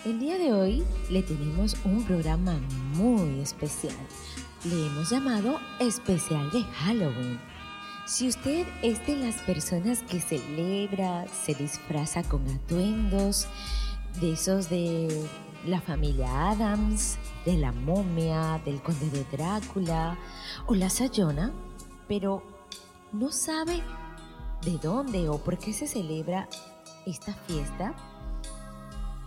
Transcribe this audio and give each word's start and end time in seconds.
El 0.05 0.19
día 0.19 0.37
de 0.37 0.53
hoy 0.53 0.83
le 1.09 1.23
tenemos 1.23 1.75
un 1.83 2.03
programa 2.03 2.53
muy 2.93 3.39
especial. 3.39 3.95
Le 4.63 4.87
hemos 4.87 5.09
llamado 5.09 5.59
Especial 5.79 6.49
de 6.51 6.63
Halloween 6.63 7.39
si 8.07 8.29
usted 8.29 8.65
es 8.81 9.05
de 9.05 9.17
las 9.17 9.35
personas 9.41 10.01
que 10.03 10.21
celebra, 10.21 11.27
se 11.27 11.53
disfraza 11.53 12.23
con 12.23 12.47
atuendos, 12.49 13.47
de 14.21 14.31
esos 14.31 14.69
de 14.69 15.27
la 15.65 15.81
familia 15.81 16.49
Adams, 16.49 17.17
de 17.45 17.57
la 17.57 17.73
momia, 17.73 18.61
del 18.63 18.81
conde 18.81 19.09
de 19.09 19.25
Drácula 19.25 20.17
o 20.67 20.73
la 20.73 20.89
Sayona, 20.89 21.51
pero 22.07 22.43
no 23.11 23.29
sabe 23.33 23.83
de 24.63 24.77
dónde 24.81 25.27
o 25.27 25.37
por 25.37 25.57
qué 25.57 25.73
se 25.73 25.85
celebra 25.85 26.47
esta 27.05 27.33
fiesta, 27.33 27.93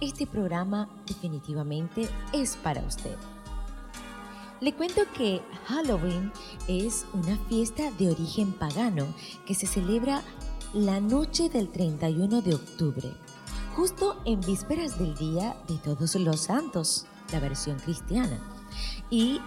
este 0.01 0.27
programa 0.27 0.89
definitivamente 1.07 2.09
es 2.33 2.57
para 2.57 2.81
usted. 2.81 3.17
Le 4.61 4.75
cuento 4.75 5.01
que 5.17 5.41
Halloween 5.69 6.31
es 6.69 7.07
una 7.15 7.39
fiesta 7.49 7.91
de 7.93 8.11
origen 8.11 8.53
pagano 8.53 9.07
que 9.47 9.55
se 9.55 9.67
celebra 9.67 10.23
la 10.75 11.01
noche 11.01 11.49
del 11.49 11.71
31 11.71 12.43
de 12.43 12.57
octubre, 12.57 13.11
justo 13.75 14.21
en 14.27 14.39
vísperas 14.43 14.99
del 14.99 15.15
Día 15.15 15.57
de 15.67 15.79
Todos 15.79 16.15
los 16.17 16.41
Santos, 16.41 17.07
la 17.33 17.41
versión 17.41 17.79
cristiana, 17.79 18.39
y 19.09 19.41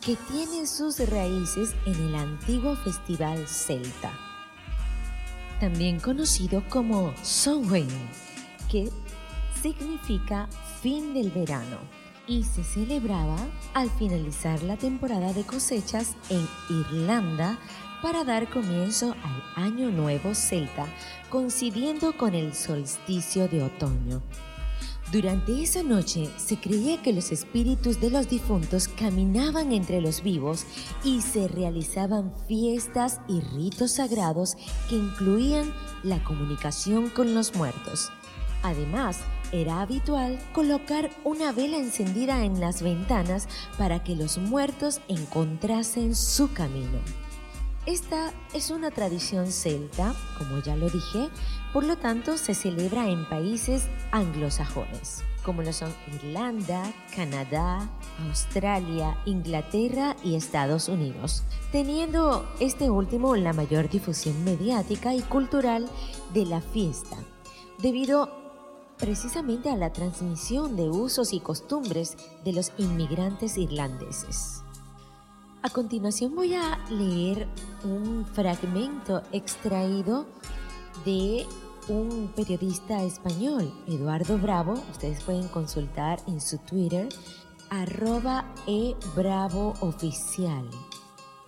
que 0.00 0.16
tiene 0.16 0.66
sus 0.66 0.98
raíces 1.10 1.74
en 1.84 1.94
el 2.06 2.14
antiguo 2.14 2.74
festival 2.76 3.46
celta, 3.46 4.18
también 5.60 6.00
conocido 6.00 6.64
como 6.70 7.12
Samhain, 7.22 7.90
que 8.70 8.90
significa 9.60 10.48
fin 10.80 11.12
del 11.12 11.30
verano 11.30 11.97
y 12.28 12.44
se 12.44 12.62
celebraba 12.62 13.38
al 13.74 13.90
finalizar 13.90 14.62
la 14.62 14.76
temporada 14.76 15.32
de 15.32 15.44
cosechas 15.44 16.14
en 16.28 16.46
Irlanda 16.68 17.58
para 18.02 18.22
dar 18.22 18.48
comienzo 18.48 19.14
al 19.24 19.64
Año 19.64 19.90
Nuevo 19.90 20.34
Celta, 20.34 20.86
coincidiendo 21.30 22.16
con 22.16 22.34
el 22.34 22.54
solsticio 22.54 23.48
de 23.48 23.62
otoño. 23.62 24.22
Durante 25.10 25.62
esa 25.62 25.82
noche 25.82 26.28
se 26.36 26.58
creía 26.58 27.00
que 27.00 27.14
los 27.14 27.32
espíritus 27.32 27.98
de 27.98 28.10
los 28.10 28.28
difuntos 28.28 28.88
caminaban 28.88 29.72
entre 29.72 30.02
los 30.02 30.22
vivos 30.22 30.66
y 31.02 31.22
se 31.22 31.48
realizaban 31.48 32.34
fiestas 32.46 33.18
y 33.26 33.40
ritos 33.40 33.92
sagrados 33.92 34.56
que 34.90 34.96
incluían 34.96 35.72
la 36.02 36.22
comunicación 36.24 37.08
con 37.08 37.34
los 37.34 37.54
muertos. 37.54 38.12
Además, 38.62 39.20
era 39.52 39.80
habitual 39.80 40.38
colocar 40.52 41.10
una 41.24 41.52
vela 41.52 41.78
encendida 41.78 42.44
en 42.44 42.60
las 42.60 42.82
ventanas 42.82 43.48
para 43.76 44.02
que 44.02 44.14
los 44.16 44.38
muertos 44.38 45.00
encontrasen 45.08 46.14
su 46.14 46.52
camino. 46.52 46.98
Esta 47.86 48.34
es 48.52 48.70
una 48.70 48.90
tradición 48.90 49.50
celta, 49.50 50.14
como 50.36 50.62
ya 50.62 50.76
lo 50.76 50.90
dije, 50.90 51.30
por 51.72 51.84
lo 51.84 51.96
tanto 51.96 52.36
se 52.36 52.54
celebra 52.54 53.08
en 53.08 53.26
países 53.30 53.84
anglosajones, 54.10 55.24
como 55.42 55.62
lo 55.62 55.72
son 55.72 55.94
Irlanda, 56.12 56.82
Canadá, 57.16 57.88
Australia, 58.28 59.16
Inglaterra 59.24 60.16
y 60.22 60.34
Estados 60.34 60.88
Unidos, 60.88 61.44
teniendo 61.72 62.46
este 62.60 62.90
último 62.90 63.36
la 63.36 63.54
mayor 63.54 63.88
difusión 63.88 64.44
mediática 64.44 65.14
y 65.14 65.22
cultural 65.22 65.88
de 66.34 66.44
la 66.44 66.60
fiesta, 66.60 67.16
debido 67.78 68.47
precisamente 68.98 69.70
a 69.70 69.76
la 69.76 69.92
transmisión 69.92 70.76
de 70.76 70.88
usos 70.88 71.32
y 71.32 71.40
costumbres 71.40 72.16
de 72.44 72.52
los 72.52 72.72
inmigrantes 72.78 73.56
irlandeses. 73.56 74.62
A 75.62 75.70
continuación 75.70 76.34
voy 76.34 76.54
a 76.54 76.78
leer 76.90 77.48
un 77.84 78.26
fragmento 78.26 79.22
extraído 79.32 80.26
de 81.04 81.46
un 81.88 82.32
periodista 82.34 83.02
español, 83.02 83.72
Eduardo 83.86 84.38
Bravo. 84.38 84.74
Ustedes 84.92 85.22
pueden 85.24 85.48
consultar 85.48 86.20
en 86.26 86.40
su 86.40 86.58
Twitter, 86.58 87.08
arroba 87.70 88.44
eBravoOficial, 88.66 90.68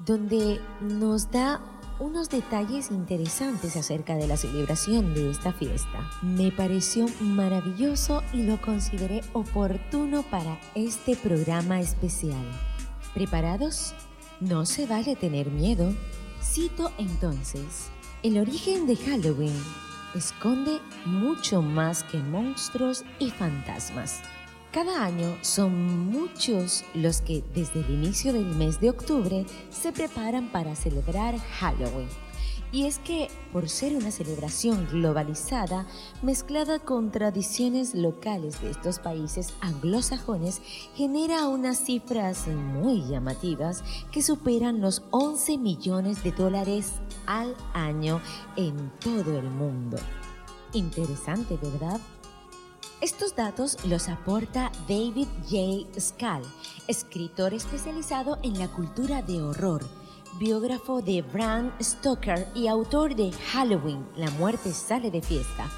donde 0.05 0.61
nos 0.81 1.31
da 1.31 1.61
unos 2.01 2.31
detalles 2.31 2.91
interesantes 2.91 3.77
acerca 3.77 4.17
de 4.17 4.27
la 4.27 4.37
celebración 4.37 5.15
de 5.15 5.31
esta 5.31 5.53
fiesta. 5.53 6.11
Me 6.23 6.51
pareció 6.51 7.07
maravilloso 7.21 8.25
y 8.33 8.43
lo 8.43 8.61
consideré 8.61 9.21
oportuno 9.35 10.23
para 10.23 10.59
este 10.75 11.15
programa 11.15 11.79
especial. 11.79 12.45
¿Preparados? 13.15 13.95
No 14.41 14.65
se 14.65 14.87
vale 14.87 15.15
tener 15.15 15.51
miedo. 15.51 15.95
Cito 16.43 16.91
entonces, 16.97 17.91
el 18.23 18.39
origen 18.39 18.87
de 18.87 18.97
Halloween 18.97 19.63
esconde 20.15 20.81
mucho 21.05 21.61
más 21.61 22.03
que 22.05 22.19
monstruos 22.19 23.05
y 23.19 23.31
fantasmas. 23.31 24.23
Cada 24.73 25.05
año 25.05 25.37
son 25.41 26.11
muchos 26.11 26.85
los 26.95 27.23
que 27.23 27.43
desde 27.55 27.81
el 27.81 27.91
inicio 27.91 28.33
del 28.33 28.55
mes 28.55 28.81
de 28.81 28.91
octubre 28.91 29.45
se 29.69 29.91
preparan 29.91 30.53
para 30.53 30.77
celebrar 30.77 31.37
Halloween. 31.39 32.09
Y 32.71 32.87
es 32.87 33.01
que, 33.01 33.27
por 33.53 33.69
ser 33.69 33.97
una 33.97 34.13
celebración 34.13 34.87
globalizada, 34.89 35.89
mezclada 36.23 36.79
con 36.79 37.11
tradiciones 37.11 37.97
locales 37.97 38.61
de 38.63 38.71
estos 38.71 39.01
países 39.01 39.55
anglosajones, 39.61 40.63
genera 40.95 41.49
unas 41.49 41.79
cifras 41.79 42.47
muy 42.47 43.03
llamativas 43.09 43.83
que 44.13 44.23
superan 44.23 44.81
los 44.81 45.03
11 45.11 45.59
millones 45.59 46.23
de 46.23 46.31
dólares 46.31 46.93
al 47.27 47.57
año 47.75 48.21
en 48.55 48.93
todo 49.01 49.37
el 49.37 49.51
mundo. 49.51 49.99
Interesante, 50.73 51.59
¿verdad? 51.61 52.01
Estos 53.01 53.35
datos 53.35 53.79
los 53.87 54.11
aporta 54.11 54.71
David 54.87 55.27
J. 55.49 55.99
Scal, 55.99 56.43
escritor 56.87 57.55
especializado 57.55 58.39
en 58.43 58.59
la 58.59 58.69
cultura 58.69 59.23
de 59.23 59.41
horror, 59.41 59.83
biógrafo 60.39 61.01
de 61.01 61.23
Bram 61.23 61.73
Stoker 61.81 62.47
y 62.55 62.67
autor 62.67 63.17
de 63.17 63.33
Halloween, 63.33 64.07
La 64.17 64.31
muerte 64.33 64.75
sale 64.75 65.11
de 65.11 65.23
fiesta, 65.23 65.71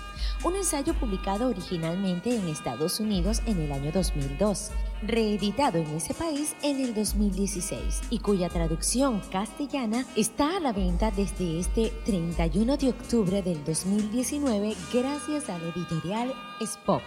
un 0.42 0.56
ensayo 0.56 0.94
publicado 0.94 1.46
originalmente 1.46 2.34
en 2.34 2.48
Estados 2.48 2.98
Unidos 2.98 3.40
en 3.46 3.60
el 3.60 3.70
año 3.70 3.92
2002, 3.92 4.72
reeditado 5.02 5.78
en 5.78 5.88
ese 5.96 6.14
país 6.14 6.54
en 6.62 6.80
el 6.80 6.94
2016 6.94 8.02
y 8.10 8.18
cuya 8.18 8.48
traducción 8.48 9.20
castellana 9.30 10.04
está 10.16 10.56
a 10.56 10.60
la 10.60 10.72
venta 10.72 11.10
desde 11.10 11.58
este 11.58 11.92
31 12.04 12.76
de 12.76 12.90
octubre 12.90 13.42
del 13.42 13.64
2019 13.64 14.74
gracias 14.92 15.48
a 15.48 15.58
la 15.58 15.68
editorial 15.68 16.32
Spop. 16.60 17.02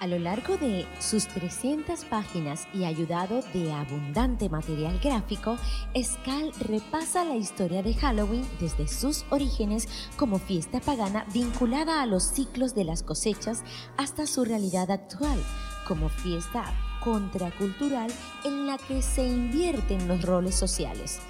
A 0.00 0.06
lo 0.06 0.18
largo 0.18 0.58
de 0.58 0.86
sus 1.00 1.26
300 1.28 2.04
páginas 2.04 2.68
y 2.74 2.84
ayudado 2.84 3.42
de 3.54 3.72
abundante 3.72 4.50
material 4.50 4.98
gráfico, 5.02 5.56
Scal 5.96 6.52
repasa 6.60 7.24
la 7.24 7.36
historia 7.36 7.82
de 7.82 7.94
Halloween 7.94 8.46
desde 8.60 8.86
sus 8.86 9.24
orígenes 9.30 9.88
como 10.18 10.38
fiesta 10.38 10.80
pagana 10.80 11.24
vinculada 11.32 12.02
a 12.02 12.06
los 12.06 12.24
ciclos 12.24 12.74
de 12.74 12.84
las 12.84 13.02
cosechas 13.02 13.62
hasta 13.96 14.26
su 14.26 14.44
realidad 14.44 14.90
actual 14.90 15.38
como 15.84 16.08
fiesta 16.08 16.64
contracultural 17.02 18.10
en 18.44 18.66
la 18.66 18.78
que 18.78 19.02
se 19.02 19.24
invierten 19.24 20.08
los 20.08 20.22
roles 20.22 20.54
sociales 20.54 21.20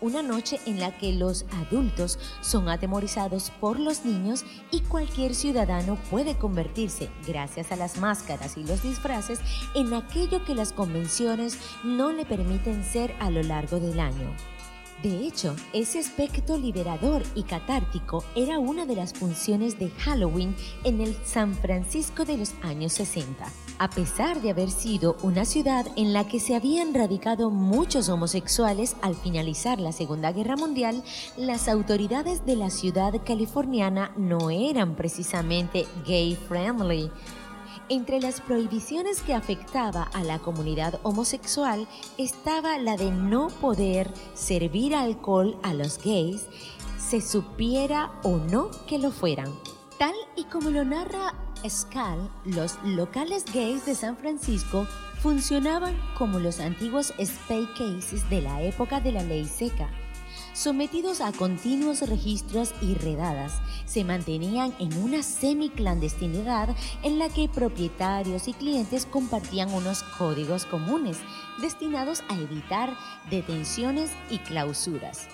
una 0.00 0.22
noche 0.22 0.60
en 0.66 0.80
la 0.80 0.96
que 0.96 1.12
los 1.12 1.44
adultos 1.52 2.18
son 2.40 2.68
atemorizados 2.68 3.50
por 3.60 3.78
los 3.78 4.04
niños 4.04 4.44
y 4.70 4.80
cualquier 4.80 5.34
ciudadano 5.34 5.96
puede 6.10 6.36
convertirse, 6.36 7.10
gracias 7.26 7.72
a 7.72 7.76
las 7.76 7.98
máscaras 7.98 8.56
y 8.56 8.64
los 8.64 8.82
disfraces, 8.82 9.40
en 9.74 9.94
aquello 9.94 10.44
que 10.44 10.54
las 10.54 10.72
convenciones 10.72 11.58
no 11.84 12.12
le 12.12 12.24
permiten 12.24 12.84
ser 12.84 13.14
a 13.20 13.30
lo 13.30 13.42
largo 13.42 13.80
del 13.80 14.00
año. 14.00 14.34
De 15.02 15.26
hecho, 15.26 15.56
ese 15.72 15.98
aspecto 15.98 16.56
liberador 16.56 17.22
y 17.34 17.42
catártico 17.42 18.22
era 18.36 18.60
una 18.60 18.86
de 18.86 18.94
las 18.94 19.12
funciones 19.12 19.78
de 19.78 19.90
Halloween 19.90 20.54
en 20.84 21.00
el 21.00 21.16
San 21.24 21.54
Francisco 21.54 22.24
de 22.24 22.36
los 22.36 22.52
años 22.62 22.92
60. 22.92 23.44
A 23.78 23.90
pesar 23.90 24.40
de 24.40 24.50
haber 24.50 24.70
sido 24.70 25.16
una 25.22 25.44
ciudad 25.44 25.86
en 25.96 26.12
la 26.12 26.28
que 26.28 26.38
se 26.38 26.54
habían 26.54 26.94
radicado 26.94 27.50
muchos 27.50 28.08
homosexuales 28.08 28.94
al 29.02 29.16
finalizar 29.16 29.80
la 29.80 29.90
Segunda 29.90 30.30
Guerra 30.30 30.54
Mundial, 30.54 31.02
las 31.36 31.66
autoridades 31.68 32.46
de 32.46 32.54
la 32.54 32.70
ciudad 32.70 33.12
californiana 33.24 34.12
no 34.16 34.50
eran 34.50 34.94
precisamente 34.94 35.86
gay 36.06 36.36
friendly. 36.36 37.10
Entre 37.92 38.22
las 38.22 38.40
prohibiciones 38.40 39.20
que 39.20 39.34
afectaba 39.34 40.04
a 40.14 40.24
la 40.24 40.38
comunidad 40.38 40.98
homosexual 41.02 41.86
estaba 42.16 42.78
la 42.78 42.96
de 42.96 43.10
no 43.10 43.48
poder 43.48 44.10
servir 44.32 44.94
alcohol 44.94 45.58
a 45.62 45.74
los 45.74 46.02
gays, 46.02 46.46
se 46.96 47.20
supiera 47.20 48.10
o 48.22 48.38
no 48.38 48.70
que 48.86 48.98
lo 48.98 49.10
fueran. 49.10 49.52
Tal 49.98 50.14
y 50.36 50.44
como 50.44 50.70
lo 50.70 50.86
narra 50.86 51.34
Scal, 51.68 52.30
los 52.46 52.82
locales 52.82 53.44
gays 53.52 53.84
de 53.84 53.94
San 53.94 54.16
Francisco 54.16 54.86
funcionaban 55.20 55.94
como 56.16 56.38
los 56.38 56.60
antiguos 56.60 57.12
spay 57.22 57.68
cases 57.76 58.26
de 58.30 58.40
la 58.40 58.62
época 58.62 59.00
de 59.00 59.12
la 59.12 59.22
ley 59.22 59.44
seca. 59.44 59.90
Sometidos 60.54 61.22
a 61.22 61.32
continuos 61.32 62.06
registros 62.06 62.74
y 62.82 62.92
redadas, 62.92 63.62
se 63.86 64.04
mantenían 64.04 64.74
en 64.78 64.92
una 65.02 65.22
semi-clandestinidad 65.22 66.76
en 67.02 67.18
la 67.18 67.30
que 67.30 67.48
propietarios 67.48 68.48
y 68.48 68.52
clientes 68.52 69.06
compartían 69.06 69.72
unos 69.72 70.02
códigos 70.02 70.66
comunes 70.66 71.16
destinados 71.62 72.22
a 72.28 72.34
evitar 72.38 72.94
detenciones 73.30 74.10
y 74.28 74.40
clausuras. 74.40 75.26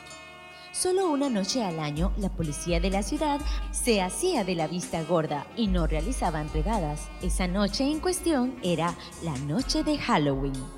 Solo 0.70 1.11
una 1.11 1.29
noche 1.29 1.64
al 1.64 1.81
año 1.81 2.12
la 2.17 2.29
policía 2.29 2.79
de 2.79 2.91
la 2.91 3.03
ciudad 3.03 3.41
se 3.73 4.00
hacía 4.00 4.44
de 4.44 4.55
la 4.55 4.69
vista 4.69 5.03
gorda 5.03 5.49
y 5.56 5.67
no 5.67 5.88
realizaban 5.88 6.49
redadas. 6.55 7.09
Esa 7.23 7.49
noche 7.49 7.91
en 7.91 7.99
cuestión 7.99 8.55
era 8.62 8.94
la 9.25 9.37
noche 9.38 9.82
de 9.82 9.99
Halloween. 9.99 10.78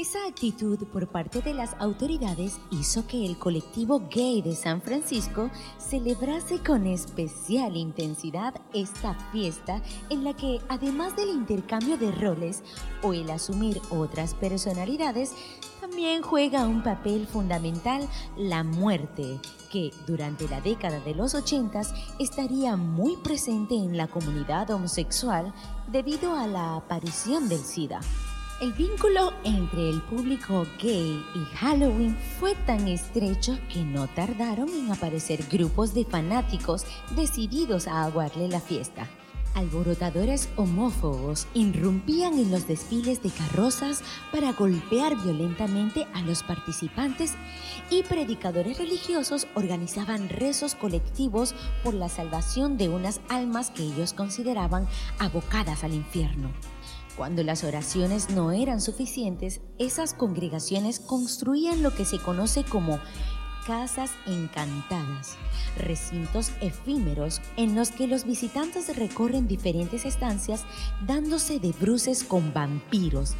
Esa 0.00 0.26
actitud 0.26 0.78
por 0.86 1.08
parte 1.08 1.42
de 1.42 1.52
las 1.52 1.76
autoridades 1.78 2.58
hizo 2.70 3.06
que 3.06 3.26
el 3.26 3.36
colectivo 3.36 4.00
gay 4.10 4.40
de 4.40 4.54
San 4.54 4.80
Francisco 4.80 5.50
celebrase 5.76 6.58
con 6.60 6.86
especial 6.86 7.76
intensidad 7.76 8.54
esta 8.72 9.12
fiesta 9.30 9.82
en 10.08 10.24
la 10.24 10.32
que, 10.32 10.58
además 10.70 11.16
del 11.16 11.28
intercambio 11.28 11.98
de 11.98 12.12
roles 12.12 12.62
o 13.02 13.12
el 13.12 13.28
asumir 13.28 13.78
otras 13.90 14.32
personalidades, 14.32 15.34
también 15.82 16.22
juega 16.22 16.66
un 16.66 16.82
papel 16.82 17.26
fundamental 17.26 18.08
la 18.38 18.64
muerte, 18.64 19.38
que 19.70 19.92
durante 20.06 20.48
la 20.48 20.62
década 20.62 21.00
de 21.00 21.14
los 21.14 21.34
80 21.34 21.82
estaría 22.18 22.74
muy 22.74 23.18
presente 23.18 23.74
en 23.74 23.98
la 23.98 24.06
comunidad 24.06 24.70
homosexual 24.70 25.52
debido 25.92 26.34
a 26.36 26.46
la 26.46 26.76
aparición 26.76 27.50
del 27.50 27.60
SIDA. 27.60 28.00
El 28.60 28.74
vínculo 28.74 29.32
entre 29.42 29.88
el 29.88 30.02
público 30.02 30.66
gay 30.82 31.24
y 31.34 31.56
Halloween 31.56 32.14
fue 32.38 32.54
tan 32.66 32.88
estrecho 32.88 33.58
que 33.72 33.82
no 33.82 34.06
tardaron 34.08 34.68
en 34.68 34.92
aparecer 34.92 35.42
grupos 35.50 35.94
de 35.94 36.04
fanáticos 36.04 36.84
decididos 37.16 37.88
a 37.88 38.04
aguarle 38.04 38.48
la 38.48 38.60
fiesta. 38.60 39.08
Alborotadores 39.54 40.50
homófobos 40.56 41.46
irrumpían 41.54 42.34
en 42.34 42.50
los 42.50 42.68
desfiles 42.68 43.22
de 43.22 43.30
carrozas 43.30 44.02
para 44.30 44.52
golpear 44.52 45.16
violentamente 45.16 46.06
a 46.12 46.20
los 46.20 46.42
participantes 46.42 47.36
y 47.88 48.02
predicadores 48.02 48.76
religiosos 48.76 49.46
organizaban 49.54 50.28
rezos 50.28 50.74
colectivos 50.74 51.54
por 51.82 51.94
la 51.94 52.10
salvación 52.10 52.76
de 52.76 52.90
unas 52.90 53.22
almas 53.30 53.70
que 53.70 53.84
ellos 53.84 54.12
consideraban 54.12 54.86
abocadas 55.18 55.82
al 55.82 55.94
infierno. 55.94 56.50
Cuando 57.20 57.42
las 57.42 57.64
oraciones 57.64 58.30
no 58.30 58.50
eran 58.50 58.80
suficientes, 58.80 59.60
esas 59.78 60.14
congregaciones 60.14 61.00
construían 61.00 61.82
lo 61.82 61.94
que 61.94 62.06
se 62.06 62.18
conoce 62.18 62.64
como 62.64 62.98
casas 63.66 64.10
encantadas, 64.26 65.36
recintos 65.76 66.50
efímeros 66.62 67.42
en 67.58 67.74
los 67.74 67.90
que 67.90 68.06
los 68.06 68.24
visitantes 68.24 68.96
recorren 68.96 69.46
diferentes 69.46 70.06
estancias 70.06 70.64
dándose 71.06 71.58
de 71.58 71.72
bruces 71.78 72.24
con 72.24 72.54
vampiros, 72.54 73.34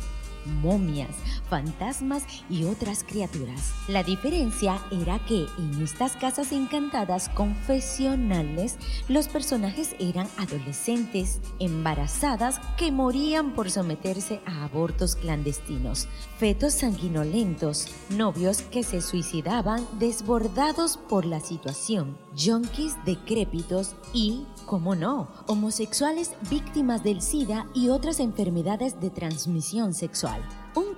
momias, 0.46 1.16
fantasmas 1.48 2.24
y 2.48 2.64
otras 2.64 3.04
criaturas. 3.04 3.72
La 3.88 4.02
diferencia 4.02 4.80
era 4.90 5.18
que 5.26 5.46
en 5.58 5.82
estas 5.82 6.16
casas 6.16 6.52
encantadas 6.52 7.28
confesionales 7.28 8.76
los 9.08 9.28
personajes 9.28 9.94
eran 9.98 10.28
adolescentes 10.38 11.40
embarazadas 11.58 12.60
que 12.76 12.92
morían 12.92 13.54
por 13.54 13.70
someterse 13.70 14.40
a 14.46 14.64
abortos 14.64 15.16
clandestinos, 15.16 16.08
fetos 16.38 16.74
sanguinolentos, 16.74 17.86
novios 18.10 18.62
que 18.62 18.82
se 18.82 19.00
suicidaban 19.00 19.86
desbordados 19.98 20.96
por 20.96 21.24
la 21.24 21.40
situación, 21.40 22.16
yonkis 22.34 22.96
decrépitos 23.04 23.94
y, 24.12 24.46
como 24.66 24.94
no, 24.94 25.28
homosexuales 25.46 26.32
víctimas 26.50 27.02
del 27.02 27.22
SIDA 27.22 27.66
y 27.74 27.88
otras 27.88 28.20
enfermedades 28.20 29.00
de 29.00 29.10
transmisión 29.10 29.94
sexual. 29.94 30.39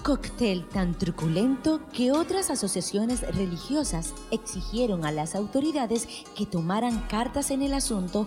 Cóctel 0.02 0.66
tan 0.66 0.98
truculento 0.98 1.80
que 1.92 2.10
otras 2.10 2.50
asociaciones 2.50 3.20
religiosas 3.36 4.14
exigieron 4.32 5.04
a 5.04 5.12
las 5.12 5.36
autoridades 5.36 6.08
que 6.36 6.44
tomaran 6.44 7.02
cartas 7.02 7.52
en 7.52 7.62
el 7.62 7.72
asunto 7.72 8.26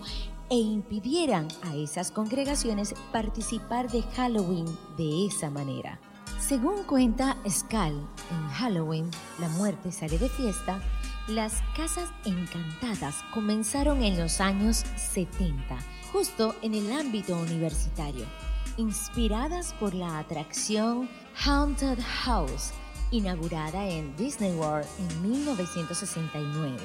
e 0.50 0.56
impidieran 0.56 1.50
a 1.64 1.76
esas 1.76 2.12
congregaciones 2.12 2.96
participar 3.12 3.92
de 3.92 4.04
Halloween 4.04 4.66
de 4.96 5.26
esa 5.26 5.50
manera. 5.50 6.00
Según 6.40 6.84
cuenta 6.84 7.36
Scal, 7.50 7.94
en 7.94 8.48
Halloween, 8.54 9.12
la 9.40 9.50
muerte 9.50 9.92
sale 9.92 10.18
de 10.18 10.30
fiesta, 10.30 10.80
las 11.28 11.62
casas 11.76 12.10
encantadas 12.24 13.16
comenzaron 13.34 14.02
en 14.02 14.18
los 14.18 14.40
años 14.40 14.86
70, 14.96 15.78
justo 16.14 16.56
en 16.62 16.74
el 16.74 16.90
ámbito 16.94 17.38
universitario 17.38 18.26
inspiradas 18.78 19.74
por 19.80 19.94
la 19.94 20.20
atracción 20.20 21.10
Haunted 21.44 22.00
House, 22.24 22.72
inaugurada 23.12 23.88
en 23.88 24.16
Disney 24.16 24.54
World 24.54 24.88
en 24.98 25.32
1969. 25.32 26.78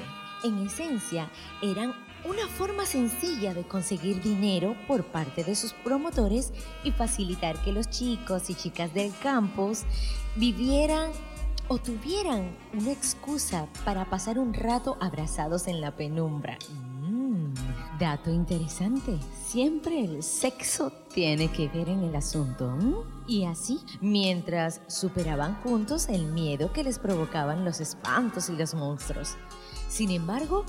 En 0.43 0.65
esencia, 0.65 1.29
eran 1.61 1.93
una 2.25 2.47
forma 2.47 2.85
sencilla 2.85 3.53
de 3.53 3.63
conseguir 3.63 4.21
dinero 4.21 4.75
por 4.87 5.05
parte 5.05 5.43
de 5.43 5.55
sus 5.55 5.73
promotores 5.73 6.51
y 6.83 6.91
facilitar 6.91 7.57
que 7.63 7.71
los 7.71 7.89
chicos 7.89 8.49
y 8.49 8.55
chicas 8.55 8.93
del 8.93 9.13
campus 9.23 9.83
vivieran 10.35 11.11
o 11.67 11.77
tuvieran 11.77 12.55
una 12.73 12.91
excusa 12.91 13.67
para 13.85 14.09
pasar 14.09 14.37
un 14.37 14.53
rato 14.53 14.97
abrazados 14.99 15.67
en 15.67 15.79
la 15.79 15.95
penumbra. 15.95 16.57
Dato 18.01 18.31
interesante, 18.31 19.15
siempre 19.45 20.03
el 20.03 20.23
sexo 20.23 20.91
tiene 21.13 21.51
que 21.51 21.67
ver 21.67 21.87
en 21.87 22.01
el 22.01 22.15
asunto. 22.15 22.75
Y 23.27 23.45
así, 23.45 23.79
mientras 24.01 24.81
superaban 24.87 25.53
juntos 25.61 26.09
el 26.09 26.25
miedo 26.25 26.73
que 26.73 26.83
les 26.83 26.97
provocaban 26.97 27.63
los 27.63 27.79
espantos 27.79 28.49
y 28.49 28.53
los 28.53 28.73
monstruos. 28.73 29.35
Sin 29.87 30.09
embargo, 30.09 30.65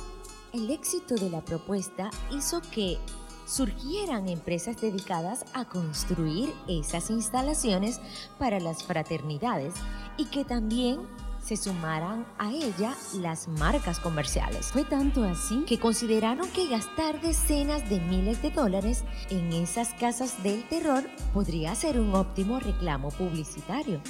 el 0.53 0.71
éxito 0.71 1.15
de 1.15 1.31
la 1.31 1.41
propuesta 1.41 2.11
hizo 2.31 2.61
que 2.71 2.99
surgieran 3.47 4.29
empresas 4.29 4.79
dedicadas 4.79 5.47
a 5.55 5.65
construir 5.65 6.53
esas 6.69 7.09
instalaciones 7.09 7.99
para 8.39 8.61
las 8.61 8.85
fraternidades 8.85 9.73
y 10.19 10.27
que 10.27 10.45
también 10.45 11.01
se 11.43 11.57
sumaran 11.57 12.25
a 12.39 12.51
ella 12.51 12.95
las 13.15 13.49
marcas 13.49 13.99
comerciales. 14.01 14.67
Fue 14.73 14.85
tanto 14.85 15.25
así 15.25 15.65
que 15.67 15.79
consideraron 15.79 16.49
que 16.51 16.69
gastar 16.69 17.21
decenas 17.21 17.89
de 17.91 18.01
miles 18.01 18.41
de 18.43 18.51
dólares 18.51 19.05
en 19.31 19.53
esas 19.53 19.93
casas 19.95 20.43
del 20.43 20.63
terror 20.69 21.03
podría 21.35 21.75
ser 21.75 21.99
un 21.99 22.15
óptimo 22.15 22.61
reclamo 22.61 23.11
publicitario. 23.11 24.01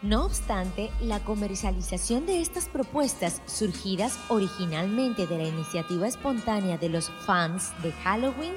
No 0.00 0.26
obstante, 0.26 0.90
la 1.00 1.18
comercialización 1.24 2.24
de 2.24 2.40
estas 2.40 2.68
propuestas, 2.68 3.42
surgidas 3.46 4.16
originalmente 4.28 5.26
de 5.26 5.38
la 5.38 5.48
iniciativa 5.48 6.06
espontánea 6.06 6.78
de 6.78 6.88
los 6.88 7.10
fans 7.26 7.72
de 7.82 7.90
Halloween, 8.04 8.54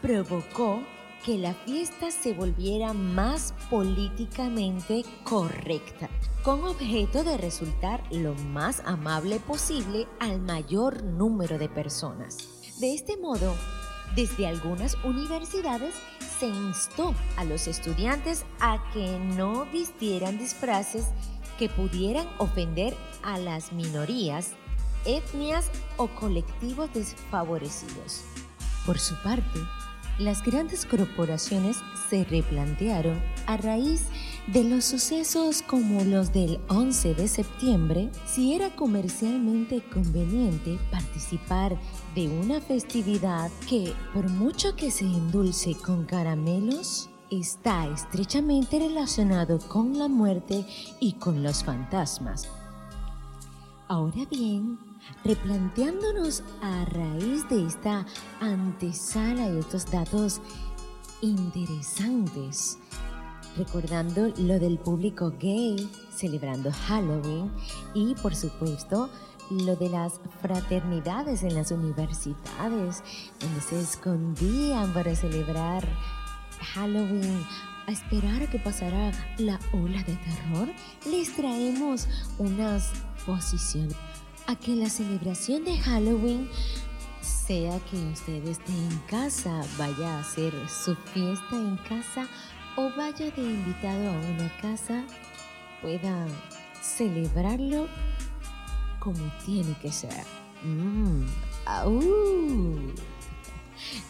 provocó 0.00 0.80
que 1.24 1.38
la 1.38 1.54
fiesta 1.54 2.10
se 2.10 2.32
volviera 2.32 2.92
más 2.92 3.54
políticamente 3.70 5.04
correcta, 5.24 6.08
con 6.42 6.64
objeto 6.64 7.24
de 7.24 7.36
resultar 7.36 8.02
lo 8.10 8.34
más 8.34 8.82
amable 8.84 9.40
posible 9.40 10.06
al 10.20 10.40
mayor 10.40 11.02
número 11.02 11.58
de 11.58 11.68
personas. 11.68 12.36
De 12.80 12.94
este 12.94 13.16
modo, 13.16 13.54
desde 14.14 14.46
algunas 14.46 14.96
universidades 15.04 15.94
se 16.38 16.46
instó 16.46 17.14
a 17.36 17.44
los 17.44 17.66
estudiantes 17.66 18.44
a 18.60 18.90
que 18.92 19.18
no 19.18 19.66
vistieran 19.66 20.38
disfraces 20.38 21.06
que 21.58 21.68
pudieran 21.68 22.28
ofender 22.38 22.96
a 23.22 23.38
las 23.38 23.72
minorías, 23.72 24.52
etnias 25.04 25.70
o 25.96 26.06
colectivos 26.08 26.92
desfavorecidos. 26.94 28.22
Por 28.86 28.98
su 28.98 29.14
parte, 29.22 29.58
las 30.18 30.42
grandes 30.42 30.84
corporaciones 30.84 31.78
se 32.10 32.24
replantearon 32.24 33.22
a 33.46 33.56
raíz 33.56 34.06
de 34.48 34.64
los 34.64 34.84
sucesos 34.84 35.62
como 35.62 36.04
los 36.04 36.32
del 36.32 36.60
11 36.68 37.14
de 37.14 37.28
septiembre 37.28 38.10
si 38.26 38.54
era 38.54 38.74
comercialmente 38.74 39.82
conveniente 39.92 40.78
participar 40.90 41.78
de 42.14 42.28
una 42.28 42.60
festividad 42.60 43.50
que, 43.68 43.92
por 44.12 44.28
mucho 44.28 44.74
que 44.74 44.90
se 44.90 45.04
endulce 45.04 45.74
con 45.74 46.04
caramelos, 46.04 47.10
está 47.30 47.86
estrechamente 47.88 48.78
relacionado 48.78 49.58
con 49.58 49.98
la 49.98 50.08
muerte 50.08 50.64
y 50.98 51.12
con 51.14 51.42
los 51.42 51.62
fantasmas. 51.62 52.48
Ahora 53.86 54.24
bien, 54.30 54.78
replanteándonos 55.24 56.42
a 56.62 56.84
raíz 56.86 57.48
de 57.48 57.66
esta 57.66 58.06
antesala 58.40 59.48
y 59.48 59.58
estos 59.58 59.90
datos 59.90 60.40
interesantes, 61.20 62.78
recordando 63.56 64.32
lo 64.38 64.58
del 64.58 64.78
público 64.78 65.32
gay 65.38 65.88
celebrando 66.14 66.72
Halloween 66.72 67.50
y 67.94 68.14
por 68.16 68.34
supuesto 68.34 69.08
lo 69.50 69.76
de 69.76 69.88
las 69.88 70.20
fraternidades 70.42 71.42
en 71.42 71.54
las 71.54 71.70
universidades, 71.70 73.02
donde 73.40 73.60
se 73.60 73.80
escondían 73.80 74.92
para 74.92 75.14
celebrar 75.14 75.88
Halloween. 76.74 77.44
A 77.86 77.90
esperar 77.90 78.42
a 78.42 78.50
que 78.50 78.58
pasara 78.58 79.12
la 79.38 79.58
ola 79.72 80.02
de 80.02 80.14
terror, 80.16 80.68
les 81.10 81.34
traemos 81.34 82.06
unas 82.36 82.92
posiciones 83.24 83.96
a 84.48 84.56
que 84.56 84.74
la 84.74 84.88
celebración 84.88 85.62
de 85.64 85.76
Halloween 85.78 86.48
sea 87.20 87.78
que 87.80 87.98
usted 88.12 88.42
esté 88.46 88.72
en 88.72 88.98
casa, 89.06 89.62
vaya 89.76 90.16
a 90.16 90.20
hacer 90.20 90.54
su 90.70 90.96
fiesta 90.96 91.54
en 91.54 91.76
casa 91.76 92.26
o 92.74 92.90
vaya 92.96 93.30
de 93.30 93.42
invitado 93.42 94.08
a 94.08 94.12
una 94.12 94.50
casa, 94.62 95.04
pueda 95.82 96.26
celebrarlo 96.80 97.88
como 99.00 99.30
tiene 99.44 99.76
que 99.82 99.92
ser. 99.92 100.24
Mmm, 100.64 101.26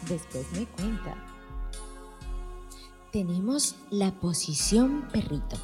Después 0.07 0.49
me 0.53 0.65
cuenta. 0.67 1.17
Tenemos 3.11 3.75
la 3.89 4.11
posición 4.11 5.05
perrito. 5.11 5.57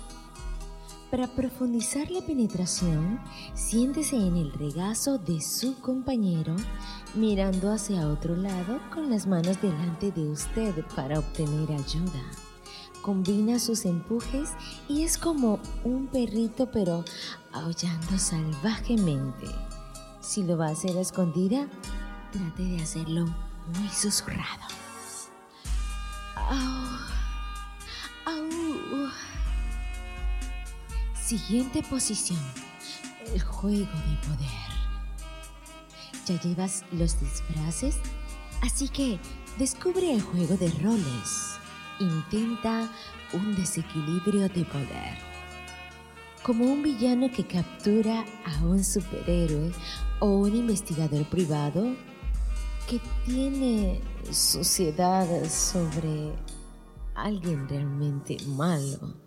Para 1.16 1.28
profundizar 1.30 2.12
la 2.12 2.20
penetración, 2.20 3.22
siéntese 3.54 4.18
en 4.18 4.36
el 4.36 4.52
regazo 4.52 5.18
de 5.18 5.40
su 5.40 5.80
compañero, 5.80 6.58
mirando 7.14 7.72
hacia 7.72 8.10
otro 8.10 8.36
lado 8.36 8.82
con 8.94 9.10
las 9.10 9.26
manos 9.26 9.62
delante 9.62 10.12
de 10.12 10.30
usted 10.30 10.84
para 10.94 11.20
obtener 11.20 11.72
ayuda. 11.72 12.22
Combina 13.02 13.60
sus 13.60 13.86
empujes 13.86 14.50
y 14.90 15.04
es 15.04 15.18
como 15.18 15.62
un 15.86 16.08
perrito 16.08 16.70
pero 16.70 17.06
aullando 17.54 18.18
salvajemente. 18.18 19.48
Si 20.20 20.44
lo 20.44 20.58
va 20.58 20.68
a 20.68 20.72
hacer 20.72 20.98
a 20.98 21.00
escondida, 21.00 21.70
trate 22.34 22.64
de 22.64 22.82
hacerlo 22.82 23.26
muy 23.74 23.88
susurrado. 23.88 24.66
Siguiente 31.26 31.82
posición. 31.82 32.40
El 33.34 33.42
juego 33.42 33.80
de 33.80 34.28
poder. 34.28 34.70
¿Ya 36.28 36.40
llevas 36.40 36.86
los 36.92 37.20
disfraces? 37.20 37.98
Así 38.62 38.88
que 38.90 39.18
descubre 39.58 40.14
el 40.14 40.22
juego 40.22 40.56
de 40.56 40.70
roles. 40.84 41.58
Intenta 42.00 42.88
un 43.34 43.56
desequilibrio 43.56 44.42
de 44.50 44.66
poder. 44.66 45.18
Como 46.44 46.66
un 46.66 46.84
villano 46.84 47.32
que 47.32 47.48
captura 47.48 48.24
a 48.46 48.64
un 48.64 48.84
superhéroe 48.84 49.72
o 50.20 50.28
un 50.28 50.56
investigador 50.56 51.28
privado 51.28 51.96
que 52.88 53.02
tiene 53.26 54.00
sociedad 54.30 55.28
sobre 55.50 56.36
alguien 57.16 57.68
realmente 57.68 58.38
malo. 58.46 59.25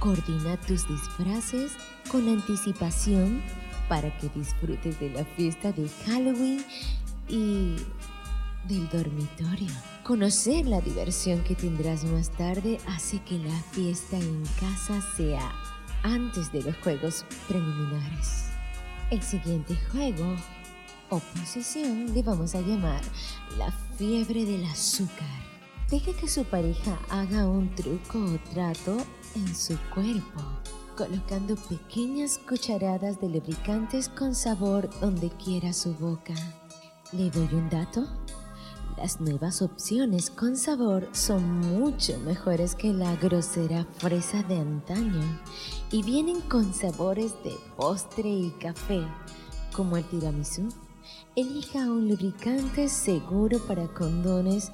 Coordina 0.00 0.58
tus 0.62 0.88
disfraces 0.88 1.72
con 2.10 2.26
anticipación 2.26 3.42
para 3.86 4.16
que 4.16 4.30
disfrutes 4.34 4.98
de 4.98 5.10
la 5.10 5.26
fiesta 5.26 5.72
de 5.72 5.90
Halloween 6.06 6.64
y 7.28 7.76
del 8.66 8.88
dormitorio. 8.88 9.70
Conocer 10.02 10.64
la 10.64 10.80
diversión 10.80 11.44
que 11.44 11.54
tendrás 11.54 12.04
más 12.04 12.30
tarde 12.30 12.78
hace 12.86 13.18
que 13.24 13.38
la 13.38 13.60
fiesta 13.72 14.16
en 14.16 14.42
casa 14.58 15.02
sea 15.18 15.52
antes 16.02 16.50
de 16.50 16.62
los 16.62 16.76
juegos 16.78 17.26
preliminares. 17.46 18.46
El 19.10 19.22
siguiente 19.22 19.76
juego 19.92 20.34
o 21.10 21.18
posición 21.18 22.14
le 22.14 22.22
vamos 22.22 22.54
a 22.54 22.62
llamar 22.62 23.02
la 23.58 23.70
fiebre 23.98 24.46
del 24.46 24.64
azúcar. 24.64 25.49
Deje 25.90 26.14
que 26.14 26.28
su 26.28 26.44
pareja 26.44 26.96
haga 27.08 27.48
un 27.48 27.74
truco 27.74 28.20
o 28.20 28.38
trato 28.54 28.96
en 29.34 29.52
su 29.56 29.76
cuerpo, 29.92 30.40
colocando 30.96 31.56
pequeñas 31.56 32.38
cucharadas 32.38 33.20
de 33.20 33.28
lubricantes 33.28 34.08
con 34.08 34.36
sabor 34.36 34.88
donde 35.00 35.30
quiera 35.30 35.72
su 35.72 35.92
boca. 35.94 36.34
¿Le 37.10 37.28
doy 37.30 37.48
un 37.52 37.68
dato? 37.70 38.06
Las 38.96 39.20
nuevas 39.20 39.62
opciones 39.62 40.30
con 40.30 40.56
sabor 40.56 41.08
son 41.10 41.58
mucho 41.58 42.16
mejores 42.20 42.76
que 42.76 42.92
la 42.92 43.16
grosera 43.16 43.84
fresa 43.98 44.44
de 44.44 44.60
antaño 44.60 45.40
y 45.90 46.04
vienen 46.04 46.40
con 46.42 46.72
sabores 46.72 47.32
de 47.42 47.56
postre 47.76 48.28
y 48.28 48.50
café, 48.60 49.04
como 49.72 49.96
el 49.96 50.04
tiramisú. 50.04 50.68
Elija 51.34 51.90
un 51.90 52.08
lubricante 52.08 52.88
seguro 52.88 53.58
para 53.66 53.88
condones 53.88 54.70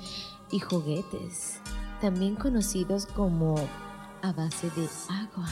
y 0.50 0.58
juguetes, 0.58 1.60
también 2.00 2.36
conocidos 2.36 3.06
como 3.06 3.56
a 4.22 4.32
base 4.32 4.70
de 4.70 4.88
agua. 5.08 5.48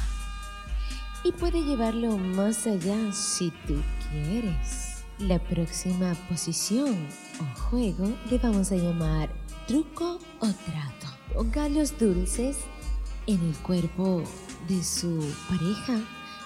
Y 1.24 1.32
puede 1.32 1.62
llevarlo 1.62 2.18
más 2.18 2.66
allá 2.66 3.12
si 3.12 3.50
tú 3.66 3.80
quieres. 4.10 5.04
La 5.18 5.38
próxima 5.38 6.14
posición 6.28 7.08
o 7.40 7.60
juego 7.60 8.12
le 8.30 8.38
vamos 8.38 8.72
a 8.72 8.76
llamar 8.76 9.30
truco 9.66 10.18
o 10.40 10.46
trato. 10.46 11.06
Ponga 11.32 11.68
los 11.68 11.98
dulces 11.98 12.58
en 13.26 13.40
el 13.40 13.56
cuerpo 13.58 14.22
de 14.68 14.82
su 14.82 15.32
pareja 15.48 16.00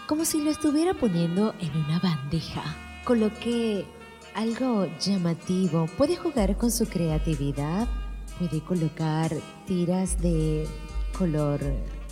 como 0.08 0.24
si 0.24 0.42
lo 0.42 0.50
estuviera 0.50 0.94
poniendo 0.94 1.54
en 1.60 1.76
una 1.76 1.98
bandeja. 1.98 2.62
Coloque 3.04 3.84
algo 4.34 4.86
llamativo. 4.98 5.86
Puede 5.98 6.16
jugar 6.16 6.56
con 6.56 6.70
su 6.70 6.86
creatividad. 6.86 7.86
Puede 8.38 8.60
colocar 8.60 9.32
tiras 9.66 10.20
de 10.20 10.66
color 11.16 11.60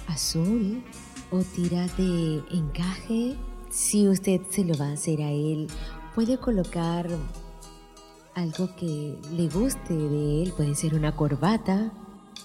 azul 0.09 0.83
o 1.31 1.41
tira 1.41 1.87
de 1.97 2.43
encaje. 2.51 3.37
Si 3.71 4.09
usted 4.09 4.41
se 4.51 4.65
lo 4.65 4.77
va 4.77 4.89
a 4.89 4.93
hacer 4.93 5.23
a 5.23 5.31
él, 5.31 5.69
puede 6.15 6.39
colocar 6.39 7.09
algo 8.35 8.75
que 8.77 9.19
le 9.33 9.49
guste 9.49 9.95
de 9.95 10.43
él, 10.43 10.53
puede 10.57 10.75
ser 10.75 10.95
una 10.95 11.15
corbata. 11.15 11.93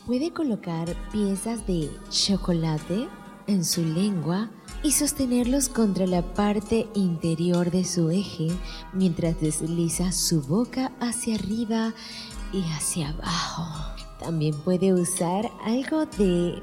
Puede 0.05 0.31
colocar 0.31 0.95
piezas 1.11 1.65
de 1.67 1.89
chocolate 2.09 3.07
en 3.47 3.65
su 3.65 3.83
lengua 3.83 4.49
y 4.83 4.91
sostenerlos 4.91 5.69
contra 5.69 6.07
la 6.07 6.33
parte 6.33 6.87
interior 6.95 7.69
de 7.71 7.83
su 7.83 8.09
eje 8.09 8.47
mientras 8.93 9.39
desliza 9.39 10.11
su 10.11 10.41
boca 10.41 10.91
hacia 10.99 11.35
arriba 11.35 11.93
y 12.51 12.63
hacia 12.71 13.09
abajo. 13.09 13.65
También 14.19 14.53
puede 14.61 14.93
usar 14.93 15.49
algo 15.65 16.05
de 16.05 16.61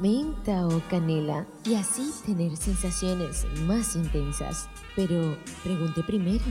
menta 0.00 0.66
o 0.66 0.80
canela 0.88 1.46
y 1.64 1.74
así 1.74 2.10
tener 2.24 2.56
sensaciones 2.56 3.46
más 3.66 3.96
intensas. 3.96 4.68
Pero 4.96 5.36
pregunte 5.62 6.02
primero, 6.02 6.44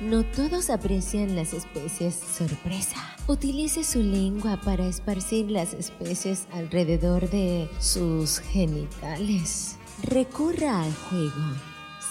no 0.00 0.24
todos 0.24 0.70
aprecian 0.70 1.36
las 1.36 1.52
especies 1.52 2.14
sorpresa. 2.14 2.96
Utilice 3.26 3.84
su 3.84 4.02
lengua 4.02 4.58
para 4.60 4.86
esparcir 4.86 5.50
las 5.50 5.74
especies 5.74 6.46
alrededor 6.52 7.28
de 7.30 7.68
sus 7.78 8.38
genitales. 8.40 9.76
Recurra 10.02 10.82
al 10.82 10.94
juego. 10.94 11.56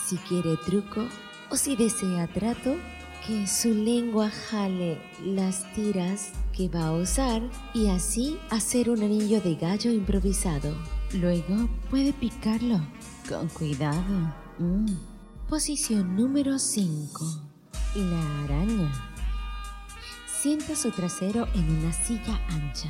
Si 0.08 0.18
quiere 0.18 0.58
truco 0.66 1.08
o 1.50 1.56
si 1.56 1.76
desea 1.76 2.28
trato, 2.28 2.76
que 3.26 3.48
su 3.48 3.74
lengua 3.74 4.30
jale 4.30 5.00
las 5.24 5.72
tiras 5.74 6.32
que 6.52 6.68
va 6.68 6.88
a 6.88 6.92
usar 6.92 7.42
y 7.74 7.88
así 7.88 8.38
hacer 8.50 8.90
un 8.90 9.02
anillo 9.02 9.40
de 9.40 9.56
gallo 9.56 9.92
improvisado. 9.92 10.76
Luego 11.14 11.70
puede 11.90 12.12
picarlo 12.12 12.82
con 13.30 13.48
cuidado. 13.50 14.34
Mm. 14.60 14.88
Posición 15.48 16.16
número 16.16 16.60
5. 16.60 17.26
La 17.96 18.44
araña. 18.44 18.92
Sienta 20.26 20.76
su 20.76 20.92
trasero 20.92 21.48
en 21.54 21.78
una 21.78 21.94
silla 21.94 22.40
ancha. 22.50 22.90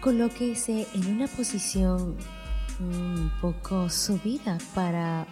Colóquese 0.00 0.86
en 0.94 1.14
una 1.14 1.26
posición 1.26 2.16
un 2.78 3.30
poco 3.42 3.90
subida 3.90 4.56
para 4.74 5.26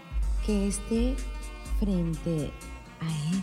que 0.45 0.69
esté 0.69 1.17
frente 1.81 2.51
a 3.01 3.07
él. 3.07 3.43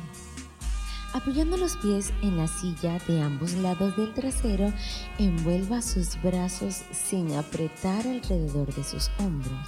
Apoyando 1.15 1.55
los 1.55 1.77
pies 1.77 2.12
en 2.22 2.36
la 2.36 2.45
silla 2.45 3.00
de 3.07 3.22
ambos 3.22 3.53
lados 3.53 3.95
del 3.95 4.13
trasero, 4.13 4.74
envuelva 5.17 5.81
sus 5.81 6.22
brazos 6.22 6.81
sin 6.91 7.34
apretar 7.36 8.05
alrededor 8.05 8.75
de 8.75 8.84
sus 8.84 9.10
hombros 9.19 9.65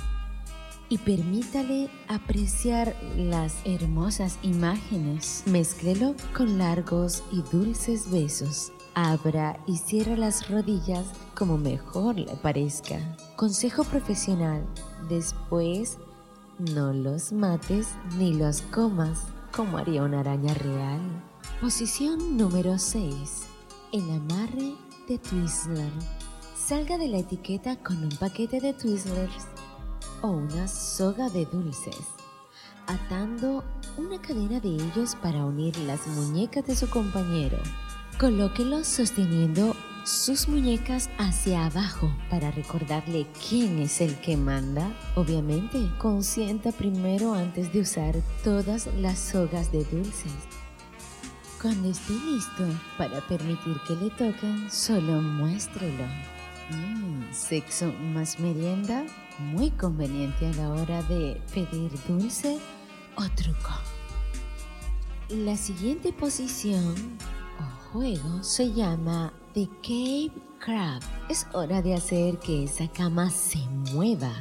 y 0.89 0.97
permítale 0.97 1.89
apreciar 2.09 2.93
las 3.15 3.55
hermosas 3.63 4.39
imágenes. 4.41 5.43
Mézclelo 5.45 6.15
con 6.35 6.57
largos 6.57 7.23
y 7.31 7.41
dulces 7.43 8.11
besos. 8.11 8.73
Abra 8.93 9.57
y 9.67 9.77
cierra 9.77 10.17
las 10.17 10.49
rodillas 10.49 11.05
como 11.33 11.57
mejor 11.57 12.19
le 12.19 12.35
parezca. 12.35 12.99
Consejo 13.37 13.85
profesional. 13.85 14.65
Después, 15.07 15.97
no 16.59 16.91
los 16.91 17.31
mates 17.31 17.87
ni 18.17 18.33
los 18.33 18.63
comas 18.63 19.23
como 19.55 19.77
haría 19.77 20.03
una 20.03 20.19
araña 20.19 20.53
real. 20.53 21.26
Posición 21.55 22.37
número 22.37 22.77
6. 22.77 23.47
El 23.91 24.11
amarre 24.11 24.75
de 25.07 25.17
Twizzler. 25.17 25.91
Salga 26.55 26.99
de 26.99 27.07
la 27.07 27.17
etiqueta 27.17 27.75
con 27.77 27.97
un 28.03 28.09
paquete 28.09 28.61
de 28.61 28.73
Twizzlers 28.73 29.47
o 30.21 30.27
una 30.27 30.67
soga 30.67 31.31
de 31.31 31.45
dulces, 31.45 31.97
atando 32.85 33.63
una 33.97 34.21
cadena 34.21 34.59
de 34.59 34.69
ellos 34.69 35.15
para 35.15 35.45
unir 35.45 35.75
las 35.79 36.05
muñecas 36.05 36.67
de 36.67 36.75
su 36.75 36.87
compañero. 36.91 37.57
Colóquelos 38.19 38.85
sosteniendo 38.85 39.75
sus 40.05 40.47
muñecas 40.47 41.09
hacia 41.17 41.65
abajo 41.65 42.15
para 42.29 42.51
recordarle 42.51 43.25
quién 43.49 43.79
es 43.79 43.99
el 43.99 44.15
que 44.21 44.37
manda. 44.37 44.95
Obviamente, 45.15 45.89
consienta 45.97 46.71
primero 46.71 47.33
antes 47.33 47.73
de 47.73 47.81
usar 47.81 48.15
todas 48.43 48.87
las 48.99 49.17
sogas 49.17 49.71
de 49.71 49.83
dulces. 49.85 50.31
Cuando 51.67 51.89
esté 51.89 52.13
listo 52.13 52.63
para 52.97 53.19
permitir 53.27 53.77
que 53.85 53.95
le 53.97 54.09
toquen, 54.11 54.71
solo 54.71 55.21
muéstrelo. 55.21 56.05
Mm, 56.69 57.33
sexo 57.33 57.91
más 58.13 58.39
merienda, 58.39 59.03
muy 59.37 59.71
conveniente 59.71 60.47
a 60.47 60.53
la 60.53 60.69
hora 60.69 61.03
de 61.03 61.41
pedir 61.53 61.91
dulce 62.07 62.57
o 63.17 63.23
truco. 63.35 63.71
La 65.27 65.57
siguiente 65.57 66.13
posición 66.13 66.95
o 67.59 67.91
juego 67.91 68.41
se 68.41 68.71
llama 68.71 69.33
The 69.53 69.67
Cave 69.83 70.31
Crab. 70.59 71.01
Es 71.27 71.47
hora 71.51 71.81
de 71.81 71.95
hacer 71.95 72.39
que 72.39 72.63
esa 72.63 72.87
cama 72.87 73.29
se 73.29 73.59
mueva. 73.91 74.31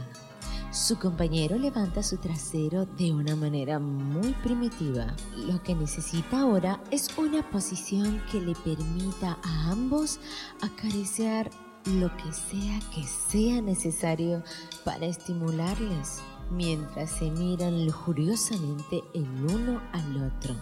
Su 0.77 0.99
compañero 0.99 1.57
levanta 1.57 2.03
su 2.03 2.19
trasero 2.19 2.85
de 2.85 3.11
una 3.11 3.35
manera 3.35 3.79
muy 3.79 4.35
primitiva. 4.35 5.07
Lo 5.35 5.62
que 5.62 5.75
necesita 5.75 6.41
ahora 6.41 6.79
es 6.91 7.09
una 7.17 7.49
posición 7.51 8.23
que 8.31 8.43
le 8.43 8.55
permita 8.57 9.39
a 9.43 9.71
ambos 9.71 10.21
acariciar 10.61 11.51
lo 11.87 12.15
que 12.19 12.31
sea 12.31 12.79
que 12.95 13.05
sea 13.05 13.62
necesario 13.62 14.45
para 14.85 15.07
estimularles 15.07 16.21
mientras 16.51 17.11
se 17.11 17.31
miran 17.31 17.87
lujuriosamente 17.87 19.03
el 19.15 19.27
uno 19.51 19.81
al 19.95 20.25
otro. 20.25 20.55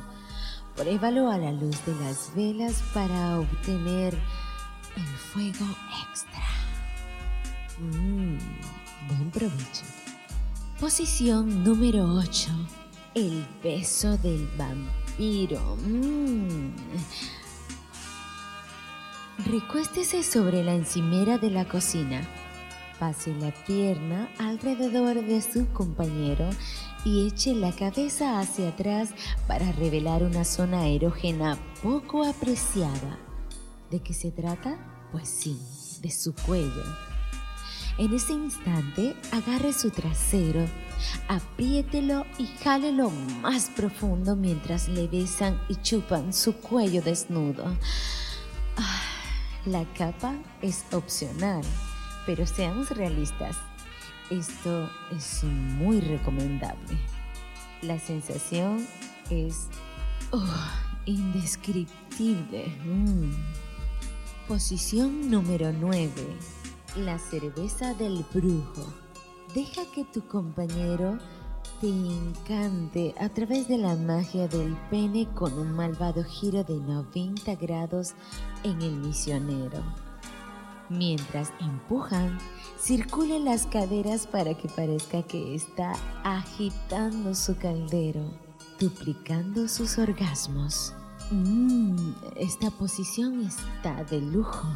Pruébalo 0.76 1.28
a 1.28 1.38
la 1.38 1.50
luz 1.50 1.84
de 1.86 1.94
las 1.96 2.32
velas 2.36 2.84
para 2.94 3.40
obtener 3.40 4.14
el 4.94 5.16
fuego 5.32 5.66
extra. 6.08 6.44
Mmm, 7.80 8.38
buen 9.08 9.30
provecho. 9.32 9.93
Posición 10.84 11.64
número 11.64 12.04
8. 12.04 12.50
El 13.14 13.46
beso 13.62 14.18
del 14.18 14.46
vampiro. 14.58 15.78
Mm. 15.78 16.74
Recuéstese 19.46 20.22
sobre 20.22 20.62
la 20.62 20.74
encimera 20.74 21.38
de 21.38 21.50
la 21.50 21.64
cocina. 21.64 22.20
Pase 22.98 23.34
la 23.36 23.50
pierna 23.64 24.28
alrededor 24.38 25.24
de 25.24 25.40
su 25.40 25.66
compañero 25.68 26.50
y 27.02 27.28
eche 27.28 27.54
la 27.54 27.72
cabeza 27.72 28.38
hacia 28.38 28.68
atrás 28.68 29.08
para 29.48 29.72
revelar 29.72 30.22
una 30.22 30.44
zona 30.44 30.86
erógena 30.88 31.56
poco 31.82 32.24
apreciada. 32.24 33.18
¿De 33.90 34.00
qué 34.00 34.12
se 34.12 34.30
trata? 34.30 34.76
Pues 35.12 35.30
sí, 35.30 35.58
de 36.02 36.10
su 36.10 36.34
cuello 36.34 37.13
en 37.96 38.12
ese 38.12 38.32
instante, 38.32 39.14
agarre 39.30 39.72
su 39.72 39.90
trasero, 39.90 40.66
apriételo 41.28 42.26
y 42.38 42.46
jálelo 42.62 43.10
más 43.10 43.70
profundo 43.70 44.34
mientras 44.34 44.88
le 44.88 45.06
besan 45.06 45.60
y 45.68 45.76
chupan 45.76 46.32
su 46.32 46.54
cuello 46.56 47.02
desnudo. 47.02 47.76
Ah, 48.76 49.02
la 49.66 49.84
capa 49.94 50.34
es 50.60 50.84
opcional, 50.92 51.62
pero 52.26 52.46
seamos 52.46 52.90
realistas. 52.90 53.56
Esto 54.28 54.90
es 55.16 55.44
muy 55.44 56.00
recomendable. 56.00 56.98
La 57.82 58.00
sensación 58.00 58.84
es 59.30 59.68
oh, 60.32 60.70
indescriptible. 61.04 62.66
Mm. 62.84 63.30
Posición 64.48 65.30
número 65.30 65.72
9 65.72 66.10
la 66.96 67.18
cerveza 67.18 67.94
del 67.94 68.24
brujo. 68.32 68.84
Deja 69.54 69.82
que 69.92 70.04
tu 70.04 70.26
compañero 70.26 71.18
te 71.80 71.88
encante 71.88 73.14
a 73.18 73.28
través 73.28 73.68
de 73.68 73.78
la 73.78 73.96
magia 73.96 74.48
del 74.48 74.76
pene 74.90 75.28
con 75.34 75.52
un 75.58 75.72
malvado 75.72 76.22
giro 76.24 76.62
de 76.64 76.76
90 76.76 77.54
grados 77.56 78.14
en 78.62 78.80
el 78.80 78.92
misionero. 78.92 79.82
Mientras 80.88 81.52
empujan, 81.60 82.38
circula 82.78 83.38
las 83.38 83.66
caderas 83.66 84.26
para 84.26 84.54
que 84.54 84.68
parezca 84.68 85.22
que 85.22 85.54
está 85.54 85.94
agitando 86.22 87.34
su 87.34 87.56
caldero, 87.56 88.30
duplicando 88.78 89.66
sus 89.66 89.98
orgasmos. 89.98 90.92
Mmm, 91.30 92.12
esta 92.36 92.70
posición 92.70 93.40
está 93.40 94.04
de 94.04 94.20
lujo. 94.20 94.68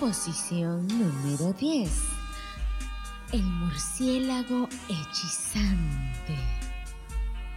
Posición 0.00 0.86
número 0.86 1.52
10. 1.52 1.90
El 3.32 3.42
murciélago 3.42 4.66
hechizante. 4.88 6.38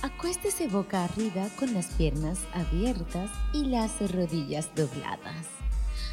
Acuéstese 0.01 0.67
boca 0.67 1.06
arriba 1.06 1.47
con 1.58 1.73
las 1.73 1.86
piernas 1.93 2.39
abiertas 2.51 3.32
y 3.53 3.63
las 3.63 3.93
rodillas 4.12 4.69
dobladas. 4.75 5.47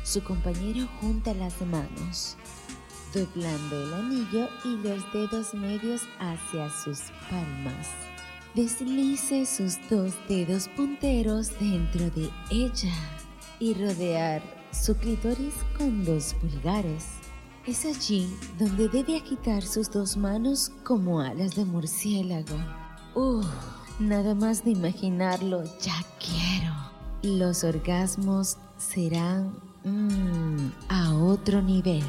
Su 0.04 0.22
compañero 0.22 0.86
junta 1.00 1.34
las 1.34 1.60
manos, 1.62 2.36
doblando 3.12 3.82
el 3.82 3.94
anillo 3.94 4.48
y 4.64 4.76
los 4.86 5.12
dedos 5.12 5.52
medios 5.52 6.02
hacia 6.20 6.70
sus 6.70 7.00
palmas. 7.28 7.88
Deslice 8.54 9.46
sus 9.46 9.78
dos 9.90 10.14
dedos 10.28 10.68
punteros 10.68 11.50
dentro 11.58 12.08
de 12.10 12.30
ella 12.52 12.94
y 13.58 13.74
rodear 13.74 14.59
su 14.72 14.96
con 15.76 16.04
los 16.04 16.34
pulgares. 16.34 17.06
Es 17.66 17.84
allí 17.84 18.34
donde 18.58 18.88
debe 18.88 19.16
agitar 19.16 19.62
sus 19.62 19.90
dos 19.90 20.16
manos 20.16 20.72
como 20.84 21.20
alas 21.20 21.54
de 21.54 21.64
murciélago. 21.64 22.56
Uh, 23.14 23.44
nada 23.98 24.34
más 24.34 24.64
de 24.64 24.70
imaginarlo, 24.70 25.62
ya 25.80 26.04
quiero. 26.18 26.74
Los 27.22 27.64
orgasmos 27.64 28.56
serán 28.78 29.52
mmm, 29.84 30.70
a 30.88 31.14
otro 31.14 31.60
nivel. 31.60 32.04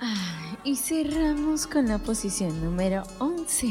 Ah, 0.00 0.56
y 0.64 0.76
cerramos 0.76 1.66
con 1.66 1.88
la 1.88 1.98
posición 1.98 2.64
número 2.64 3.02
11. 3.18 3.68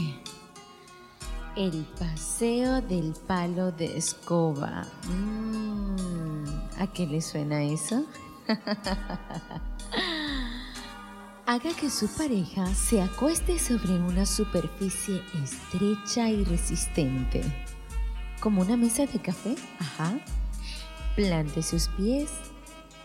El 1.56 1.86
paseo 1.98 2.82
del 2.82 3.14
palo 3.28 3.72
de 3.72 3.98
escoba. 3.98 4.86
Mmm, 5.08 6.39
¿A 6.80 6.88
qué 6.88 7.06
le 7.06 7.22
suena 7.22 7.62
eso? 7.62 8.06
Haga 11.46 11.74
que 11.74 11.90
su 11.90 12.08
pareja 12.08 12.74
se 12.74 13.02
acueste 13.02 13.60
sobre 13.60 14.00
una 14.00 14.26
superficie 14.26 15.22
estrecha 15.44 16.30
y 16.30 16.46
resistente, 16.46 17.42
como 18.40 18.62
una 18.62 18.78
mesa 18.78 19.06
de 19.06 19.20
café. 19.20 19.56
Ajá. 19.78 20.20
Plante 21.18 21.64
sus 21.64 21.90
pies 21.90 22.30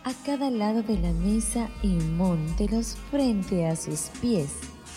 a 0.04 0.12
cada 0.24 0.50
lado 0.50 0.84
de 0.84 0.96
la 1.00 1.12
mesa 1.12 1.68
y 1.82 1.88
montelos 1.88 2.96
frente 3.10 3.66
a 3.66 3.74
sus 3.74 4.02
pies 4.20 4.52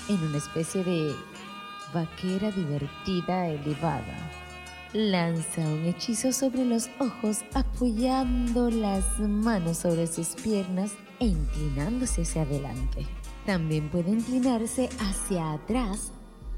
en 0.08 0.22
una 0.22 0.38
especie 0.38 0.84
de 0.84 1.16
vaquera 1.94 2.52
divertida 2.52 3.48
elevada. 3.48 4.37
Lanza 4.94 5.62
un 5.62 5.86
hechizo 5.86 6.32
sobre 6.32 6.64
los 6.64 6.90
ojos 7.00 7.40
apoyando 7.54 8.70
las 8.70 9.20
manos 9.20 9.80
sobre 9.80 10.08
sus 10.08 10.30
piernas 10.30 10.94
e 11.20 11.26
inclinándose 11.26 12.22
hacia 12.22 12.44
adelante. 12.44 13.06
También 13.46 13.90
puede 13.90 14.12
inclinarse 14.12 14.90
hacia 15.00 15.54
atrás 15.54 16.14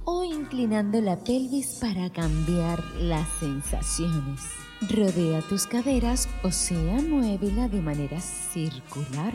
o 0.05 0.23
inclinando 0.23 1.01
la 1.01 1.17
pelvis 1.17 1.79
para 1.81 2.11
cambiar 2.11 2.83
las 2.95 3.27
sensaciones. 3.39 4.41
Rodea 4.89 5.41
tus 5.41 5.65
caderas 5.65 6.29
o 6.43 6.51
sea, 6.51 7.01
muévela 7.01 7.67
de 7.67 7.81
manera 7.81 8.21
circular, 8.21 9.33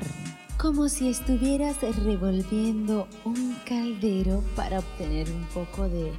como 0.57 0.89
si 0.89 1.09
estuvieras 1.09 1.77
revolviendo 2.05 3.09
un 3.25 3.57
caldero 3.69 4.43
para 4.55 4.79
obtener 4.79 5.29
un 5.31 5.45
poco 5.47 5.89
de 5.89 6.13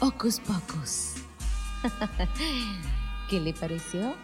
hocus 0.00 0.40
pocus. 0.40 1.21
¿Qué 3.28 3.40
le 3.40 3.52
pareció? 3.52 4.14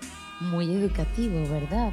Muy 0.41 0.73
educativo, 0.73 1.41
¿verdad? 1.49 1.93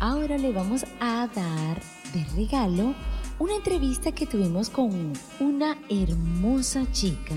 Ahora 0.00 0.38
le 0.38 0.52
vamos 0.52 0.84
a 1.00 1.26
dar 1.34 1.80
de 2.12 2.24
regalo 2.36 2.94
una 3.38 3.54
entrevista 3.54 4.12
que 4.12 4.26
tuvimos 4.26 4.70
con 4.70 5.12
una 5.40 5.76
hermosa 5.88 6.90
chica. 6.92 7.34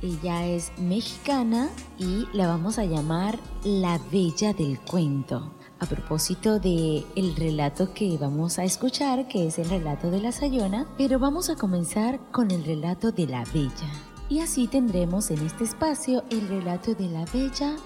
Ella 0.00 0.46
es 0.46 0.70
mexicana 0.78 1.70
y 1.98 2.26
la 2.32 2.46
vamos 2.46 2.78
a 2.78 2.84
llamar 2.84 3.38
la 3.64 3.98
Bella 4.12 4.52
del 4.52 4.78
Cuento. 4.80 5.52
A 5.80 5.86
propósito 5.86 6.58
de 6.58 7.04
el 7.16 7.36
relato 7.36 7.92
que 7.94 8.16
vamos 8.18 8.58
a 8.58 8.64
escuchar, 8.64 9.28
que 9.28 9.46
es 9.46 9.58
el 9.58 9.68
relato 9.68 10.10
de 10.10 10.20
la 10.20 10.32
Sayona, 10.32 10.86
pero 10.96 11.18
vamos 11.18 11.50
a 11.50 11.56
comenzar 11.56 12.20
con 12.30 12.50
el 12.50 12.64
relato 12.64 13.10
de 13.10 13.26
la 13.26 13.44
Bella. 13.52 14.07
Y 14.30 14.40
así 14.40 14.68
tendremos 14.68 15.30
en 15.30 15.38
este 15.46 15.64
espacio 15.64 16.22
el 16.30 16.46
relato 16.48 16.94
de 16.94 17.08
la 17.08 17.24
Bella 17.32 17.76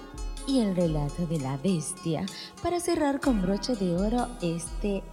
y 0.45 0.59
el 0.59 0.75
relato 0.75 1.25
de 1.25 1.39
la 1.39 1.55
Bestia 1.55 2.25
para 2.61 2.81
cerrar 2.81 3.21
con 3.21 3.41
broche 3.41 3.75
de 3.77 3.95
oro 3.95 4.27
este 4.41 5.03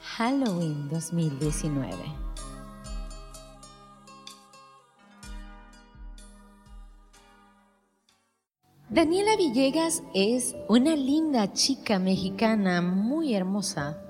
Halloween 0.00 0.88
2019. 0.88 1.94
Daniela 8.88 9.36
Villegas 9.36 10.02
es 10.14 10.56
una 10.68 10.96
linda 10.96 11.52
chica 11.52 11.98
mexicana 11.98 12.80
muy 12.80 13.34
hermosa 13.34 14.02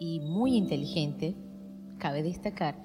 y 0.00 0.20
muy 0.20 0.56
inteligente, 0.56 1.36
cabe 1.98 2.22
destacar. 2.22 2.82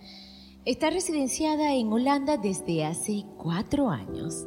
Está 0.70 0.92
residenciada 0.92 1.74
en 1.74 1.92
Holanda 1.92 2.38
desde 2.38 2.86
hace 2.86 3.26
cuatro 3.40 3.90
años. 3.90 4.46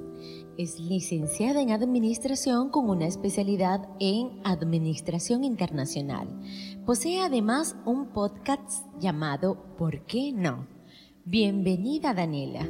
Es 0.56 0.78
licenciada 0.78 1.60
en 1.60 1.72
Administración 1.72 2.70
con 2.70 2.88
una 2.88 3.08
especialidad 3.08 3.88
en 3.98 4.40
Administración 4.44 5.42
Internacional. 5.42 6.28
Posee 6.86 7.22
además 7.22 7.74
un 7.84 8.12
podcast 8.12 8.86
llamado 9.00 9.74
¿Por 9.76 10.06
qué 10.06 10.30
no? 10.32 10.68
Bienvenida 11.24 12.14
Daniela. 12.14 12.68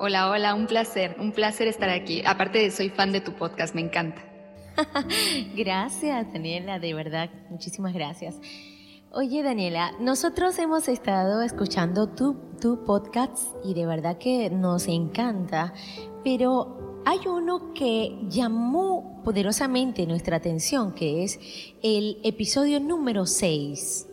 Hola, 0.00 0.28
hola, 0.28 0.56
un 0.56 0.66
placer, 0.66 1.14
un 1.20 1.30
placer 1.30 1.68
estar 1.68 1.88
aquí. 1.88 2.24
Aparte 2.26 2.58
de 2.58 2.72
soy 2.72 2.88
fan 2.88 3.12
de 3.12 3.20
tu 3.20 3.34
podcast, 3.34 3.76
me 3.76 3.80
encanta. 3.82 4.20
gracias 5.54 6.32
Daniela, 6.32 6.80
de 6.80 6.94
verdad, 6.94 7.30
muchísimas 7.48 7.94
gracias. 7.94 8.40
Oye 9.10 9.42
Daniela, 9.42 9.92
nosotros 10.00 10.58
hemos 10.58 10.86
estado 10.86 11.40
escuchando 11.40 12.08
tu, 12.08 12.34
tu 12.60 12.84
podcast 12.84 13.54
y 13.64 13.72
de 13.72 13.86
verdad 13.86 14.18
que 14.18 14.50
nos 14.50 14.86
encanta 14.86 15.72
pero 16.22 17.00
hay 17.06 17.20
uno 17.26 17.72
que 17.72 18.18
llamó 18.28 19.22
poderosamente 19.24 20.06
nuestra 20.06 20.36
atención, 20.36 20.92
que 20.92 21.24
es 21.24 21.40
el 21.82 22.18
episodio 22.22 22.80
número 22.80 23.24
6. 23.24 24.08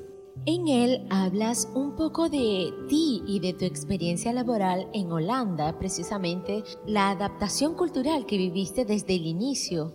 En 0.45 0.69
él 0.69 1.05
hablas 1.09 1.67
un 1.75 1.97
poco 1.97 2.29
de 2.29 2.71
ti 2.87 3.21
y 3.27 3.41
de 3.41 3.51
tu 3.51 3.65
experiencia 3.65 4.31
laboral 4.31 4.87
en 4.93 5.11
Holanda, 5.11 5.77
precisamente 5.77 6.63
la 6.85 7.09
adaptación 7.09 7.73
cultural 7.75 8.25
que 8.25 8.37
viviste 8.37 8.85
desde 8.85 9.15
el 9.15 9.25
inicio. 9.25 9.93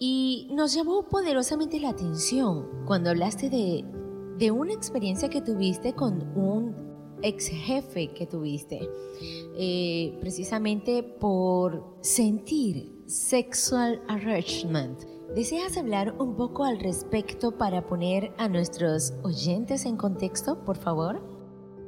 Y 0.00 0.48
nos 0.52 0.74
llamó 0.74 1.04
poderosamente 1.04 1.78
la 1.78 1.90
atención 1.90 2.84
cuando 2.84 3.10
hablaste 3.10 3.48
de, 3.48 3.84
de 4.38 4.50
una 4.50 4.72
experiencia 4.72 5.28
que 5.28 5.40
tuviste 5.40 5.94
con 5.94 6.36
un 6.36 6.74
ex 7.22 7.48
jefe 7.48 8.12
que 8.12 8.26
tuviste, 8.26 8.88
eh, 9.56 10.16
precisamente 10.20 11.02
por 11.02 11.96
sentir 12.00 12.92
sexual 13.06 14.02
harassment. 14.08 15.02
¿Deseas 15.34 15.76
hablar 15.76 16.14
un 16.18 16.36
poco 16.36 16.64
al 16.64 16.78
respecto 16.78 17.56
para 17.56 17.86
poner 17.86 18.32
a 18.38 18.48
nuestros 18.48 19.14
oyentes 19.22 19.84
en 19.84 19.96
contexto, 19.96 20.64
por 20.64 20.76
favor? 20.76 21.34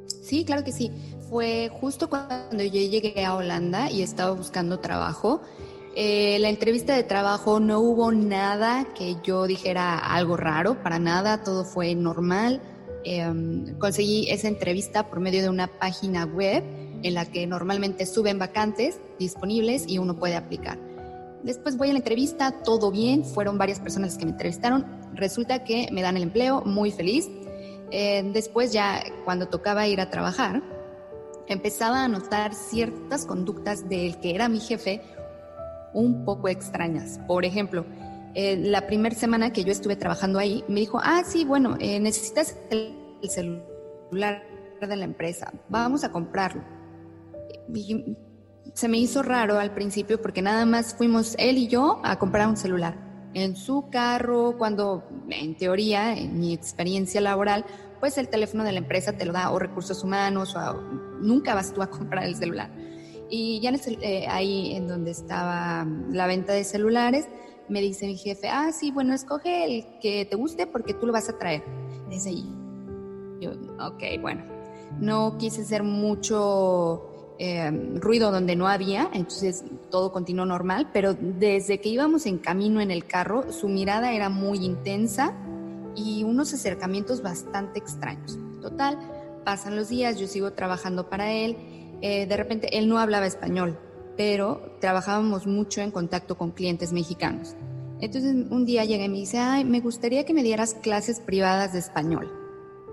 Sí, 0.07 0.43
claro 0.43 0.63
que 0.63 0.71
sí. 0.71 0.91
Fue 1.29 1.69
justo 1.79 2.09
cuando 2.09 2.63
yo 2.63 2.81
llegué 2.81 3.23
a 3.23 3.35
Holanda 3.35 3.91
y 3.91 4.01
estaba 4.01 4.31
buscando 4.31 4.79
trabajo. 4.79 5.41
Eh, 5.99 6.37
la 6.39 6.49
entrevista 6.49 6.95
de 6.95 7.01
trabajo 7.01 7.59
no 7.59 7.79
hubo 7.79 8.11
nada 8.11 8.85
que 8.93 9.15
yo 9.23 9.47
dijera 9.47 9.97
algo 9.97 10.37
raro, 10.37 10.81
para 10.83 10.99
nada, 10.99 11.43
todo 11.43 11.65
fue 11.65 11.95
normal 11.95 12.61
Em, 13.09 13.79
conseguí 13.79 14.29
esa 14.29 14.49
entrevista 14.49 15.07
por 15.07 15.21
medio 15.21 15.41
de 15.41 15.47
una 15.47 15.67
página 15.67 16.25
web 16.25 16.61
en 17.03 17.13
la 17.13 17.25
que 17.25 17.47
normalmente 17.47 18.05
suben 18.05 18.37
vacantes 18.37 18.99
disponibles 19.17 19.85
y 19.87 19.97
uno 19.97 20.17
puede 20.17 20.35
aplicar. 20.35 20.77
Después 21.41 21.77
voy 21.77 21.89
a 21.89 21.93
la 21.93 21.99
entrevista, 21.99 22.63
todo 22.63 22.91
bien, 22.91 23.23
fueron 23.23 23.57
varias 23.57 23.79
personas 23.79 24.17
que 24.17 24.25
me 24.25 24.31
entrevistaron, 24.31 24.85
resulta 25.13 25.63
que 25.63 25.87
me 25.93 26.01
dan 26.01 26.17
el 26.17 26.23
empleo, 26.23 26.63
muy 26.65 26.91
feliz. 26.91 27.29
Eh, 27.91 28.29
después 28.33 28.73
ya 28.73 29.01
cuando 29.23 29.47
tocaba 29.47 29.87
ir 29.87 30.01
a 30.01 30.09
trabajar, 30.09 30.61
empezaba 31.47 32.03
a 32.03 32.09
notar 32.09 32.53
ciertas 32.53 33.25
conductas 33.25 33.87
del 33.87 34.19
que 34.19 34.35
era 34.35 34.49
mi 34.49 34.59
jefe 34.59 35.01
un 35.97 36.23
poco 36.23 36.47
extrañas. 36.47 37.19
Por 37.27 37.43
ejemplo, 37.43 37.85
eh, 38.35 38.55
la 38.55 38.85
primera 38.85 39.15
semana 39.15 39.51
que 39.51 39.63
yo 39.63 39.71
estuve 39.71 39.95
trabajando 39.95 40.37
ahí, 40.37 40.63
me 40.67 40.79
dijo, 40.79 40.99
ah, 41.03 41.23
sí, 41.25 41.43
bueno, 41.43 41.75
eh, 41.79 41.99
necesitas 41.99 42.55
el, 42.69 42.93
celular 43.23 44.43
de 44.79 44.95
la 44.95 45.03
empresa, 45.03 45.51
vamos 45.69 46.03
a 46.03 46.11
comprarlo. 46.11 46.61
se 48.73 48.87
me 48.87 48.99
hizo 48.99 49.23
raro 49.23 49.59
al 49.59 49.73
principio 49.73 50.21
porque 50.21 50.43
nada 50.43 50.67
más 50.67 50.93
fuimos 50.93 51.35
él 51.39 51.57
y 51.57 51.67
yo 51.67 51.99
a 52.03 52.19
comprar 52.19 52.47
un 52.47 52.57
celular. 52.57 52.95
En 53.33 53.55
su 53.55 53.89
carro, 53.89 54.55
cuando 54.57 55.03
en 55.29 55.57
teoría, 55.57 56.15
en 56.15 56.39
mi 56.39 56.53
experiencia 56.53 57.19
laboral, 57.21 57.65
pues 57.99 58.19
el 58.19 58.29
teléfono 58.29 58.63
de 58.63 58.71
la 58.71 58.77
empresa 58.77 59.13
te 59.13 59.25
lo 59.25 59.33
da 59.33 59.49
o 59.49 59.57
recursos 59.57 60.03
humanos 60.03 60.55
o 60.55 60.73
nunca 61.19 61.55
vas 61.55 61.73
tú 61.73 61.81
a 61.81 61.87
comprar 61.87 62.23
el 62.23 62.35
celular. 62.35 62.69
Y 63.29 63.59
ya 63.59 63.71
eh, 63.71 64.25
ahí 64.29 64.73
en 64.75 64.87
donde 64.87 65.11
estaba 65.11 65.85
la 66.11 66.27
venta 66.27 66.53
de 66.53 66.63
celulares, 66.63 67.27
me 67.69 67.81
dice 67.81 68.07
mi 68.07 68.15
jefe, 68.15 68.47
ah, 68.47 68.71
sí, 68.71 68.91
bueno, 68.91 69.13
escoge 69.13 69.65
el 69.65 69.99
que 69.99 70.25
te 70.25 70.35
guste 70.35 70.67
porque 70.67 70.93
tú 70.93 71.05
lo 71.05 71.13
vas 71.13 71.29
a 71.29 71.37
traer. 71.37 71.63
Desde 72.09 72.29
ahí. 72.29 72.45
Yo, 73.41 73.51
ok, 73.79 74.21
bueno. 74.21 74.43
No 74.99 75.37
quise 75.37 75.61
hacer 75.61 75.83
mucho 75.83 77.33
eh, 77.39 77.69
ruido 77.95 78.31
donde 78.31 78.55
no 78.55 78.67
había, 78.67 79.09
entonces 79.13 79.63
todo 79.91 80.11
continuó 80.11 80.45
normal, 80.45 80.89
pero 80.91 81.13
desde 81.13 81.79
que 81.79 81.89
íbamos 81.89 82.25
en 82.25 82.39
camino 82.39 82.81
en 82.81 82.89
el 82.89 83.05
carro, 83.05 83.51
su 83.51 83.67
mirada 83.67 84.13
era 84.13 84.29
muy 84.29 84.65
intensa 84.65 85.35
y 85.95 86.23
unos 86.23 86.53
acercamientos 86.53 87.21
bastante 87.21 87.77
extraños. 87.77 88.39
Total, 88.61 88.97
pasan 89.45 89.75
los 89.75 89.89
días, 89.89 90.19
yo 90.19 90.27
sigo 90.27 90.53
trabajando 90.53 91.09
para 91.09 91.31
él. 91.31 91.57
Eh, 92.01 92.25
de 92.25 92.37
repente 92.37 92.77
él 92.77 92.87
no 92.87 92.99
hablaba 92.99 93.25
español, 93.25 93.79
pero 94.15 94.77
trabajábamos 94.79 95.47
mucho 95.47 95.81
en 95.81 95.91
contacto 95.91 96.37
con 96.37 96.51
clientes 96.51 96.91
mexicanos. 96.93 97.55
Entonces 97.99 98.35
un 98.49 98.65
día 98.65 98.85
llega 98.85 99.05
y 99.05 99.09
me 99.09 99.17
dice, 99.17 99.39
ay, 99.39 99.65
me 99.65 99.79
gustaría 99.79 100.25
que 100.25 100.33
me 100.33 100.43
dieras 100.43 100.75
clases 100.75 101.19
privadas 101.19 101.73
de 101.73 101.79
español. 101.79 102.31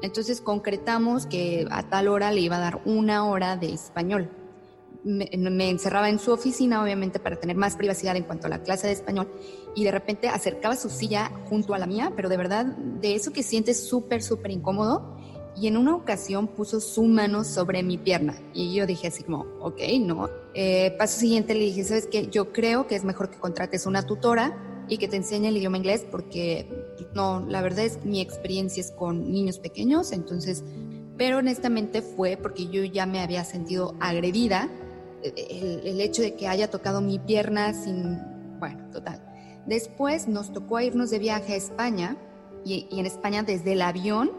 Entonces 0.03 0.41
concretamos 0.41 1.27
que 1.27 1.67
a 1.71 1.89
tal 1.89 2.09
hora 2.09 2.31
le 2.31 2.41
iba 2.41 2.57
a 2.57 2.61
dar 2.61 2.81
una 2.85 3.27
hora 3.27 3.57
de 3.57 3.73
español. 3.73 4.31
Me, 5.03 5.29
encerraba 5.69 6.09
en 6.09 6.19
su 6.19 6.33
oficina, 6.33 6.83
obviamente, 6.83 7.19
para 7.19 7.37
tener 7.37 7.57
más 7.57 7.77
privacidad 7.77 8.17
en 8.17 8.25
cuanto 8.25 8.47
a 8.47 8.51
la 8.51 8.63
clase 8.63 8.87
de 8.87 8.95
español, 8.95 9.31
y 9.75 9.85
de 9.85 9.91
repente 9.91 10.29
acercaba 10.29 10.77
su 10.77 10.89
silla 10.89 11.31
junto 11.49 11.75
a 11.75 11.79
la 11.79 11.87
mía, 11.87 12.13
pero 12.17 12.31
de 12.31 12.39
verdad, 12.39 12.65
de 12.65 13.15
eso 13.15 13.31
que 13.31 13.43
sientes 13.43 13.87
súper, 13.87 14.23
súper 14.23 14.51
incómodo, 14.51 15.17
y 15.57 15.69
en 15.69 15.77
una 15.77 15.95
ocasión 15.95 16.49
puso 16.49 16.81
su 16.81 17.05
mano 17.05 17.45
sobre 17.45 17.83
mi 17.83 17.99
pierna, 17.99 18.37
y 18.53 18.75
yo 18.75 18.87
dije 18.87 19.09
así 19.09 19.23
como, 19.23 19.47
ok, 19.61 19.81
no. 20.01 20.29
Eh, 20.55 20.95
paso 20.99 21.19
siguiente 21.19 21.55
le 21.55 21.61
dije, 21.61 21.85
¿sabes 21.85 22.07
qué? 22.07 22.29
Yo 22.29 22.53
creo 22.53 22.87
que 22.87 22.95
es 22.97 23.05
mejor 23.05 23.31
que 23.31 23.39
contrates 23.39 23.87
una 23.87 24.05
tutora 24.05 24.57
y 24.89 24.99
que 24.99 25.09
te 25.09 25.17
enseñe 25.17 25.49
el 25.49 25.57
idioma 25.57 25.79
inglés 25.79 26.07
porque 26.11 26.69
no, 27.15 27.45
la 27.49 27.63
verdad 27.63 27.85
es 27.85 28.05
mi 28.05 28.21
experiencia 28.21 28.81
es 28.81 28.91
con 28.91 29.33
niños 29.33 29.59
pequeños, 29.59 30.13
entonces, 30.13 30.65
pero 31.17 31.39
honestamente 31.39 32.03
fue 32.03 32.37
porque 32.37 32.67
yo 32.67 32.85
ya 32.85 33.07
me 33.07 33.21
había 33.21 33.45
sentido 33.45 33.95
agredida, 34.01 34.69
el, 35.25 36.01
hecho 36.01 36.23
de 36.23 36.35
que 36.35 36.49
haya 36.49 36.71
tocado 36.71 37.01
mi 37.01 37.19
pierna 37.19 37.73
sin, 37.73 38.19
bueno, 38.59 38.91
total. 38.91 39.23
Después 39.67 40.29
nos 40.29 40.53
tocó 40.53 40.81
irnos 40.81 41.11
de 41.11 41.19
viaje 41.19 41.55
a 41.55 41.57
España 41.57 42.17
y, 42.65 42.87
en 42.91 43.07
España 43.07 43.43
desde 43.43 43.73
el 43.73 43.83
avión, 43.83 44.33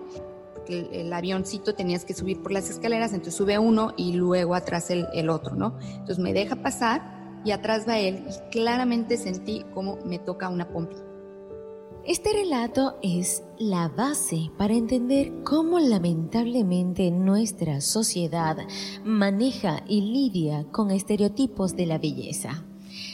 el, 0.67 1.11
avioncito 1.13 1.75
tenías 1.75 2.05
que 2.05 2.13
subir 2.13 2.41
por 2.41 2.51
las 2.51 2.69
escaleras, 2.69 3.11
entonces 3.11 3.35
sube 3.35 3.57
uno 3.57 3.93
y 3.97 4.13
luego 4.13 4.55
atrás 4.55 4.89
el, 4.89 5.29
otro, 5.29 5.55
¿no? 5.55 5.77
Entonces 5.81 6.19
me 6.19 6.33
deja 6.33 6.55
pasar 6.55 7.41
y 7.43 7.51
atrás 7.51 7.87
va 7.87 7.99
él 7.99 8.25
y 8.27 8.51
claramente 8.51 9.17
sentí 9.17 9.65
cómo 9.73 9.97
me 10.05 10.19
toca 10.19 10.49
una 10.49 10.67
pompi. 10.69 10.95
Este 12.05 12.33
relato 12.33 12.99
es 13.01 13.43
la 13.57 13.87
base 13.87 14.51
para 14.59 14.75
entender 14.75 15.43
cómo 15.43 15.79
lamentablemente 15.79 17.09
nuestra 17.09 17.81
sociedad 17.81 18.57
maneja 19.03 19.81
y 19.87 20.01
lidia 20.01 20.65
con 20.71 20.91
estereotipos 20.91 21.75
de 21.75 21.87
la 21.87 21.97
belleza. 21.97 22.63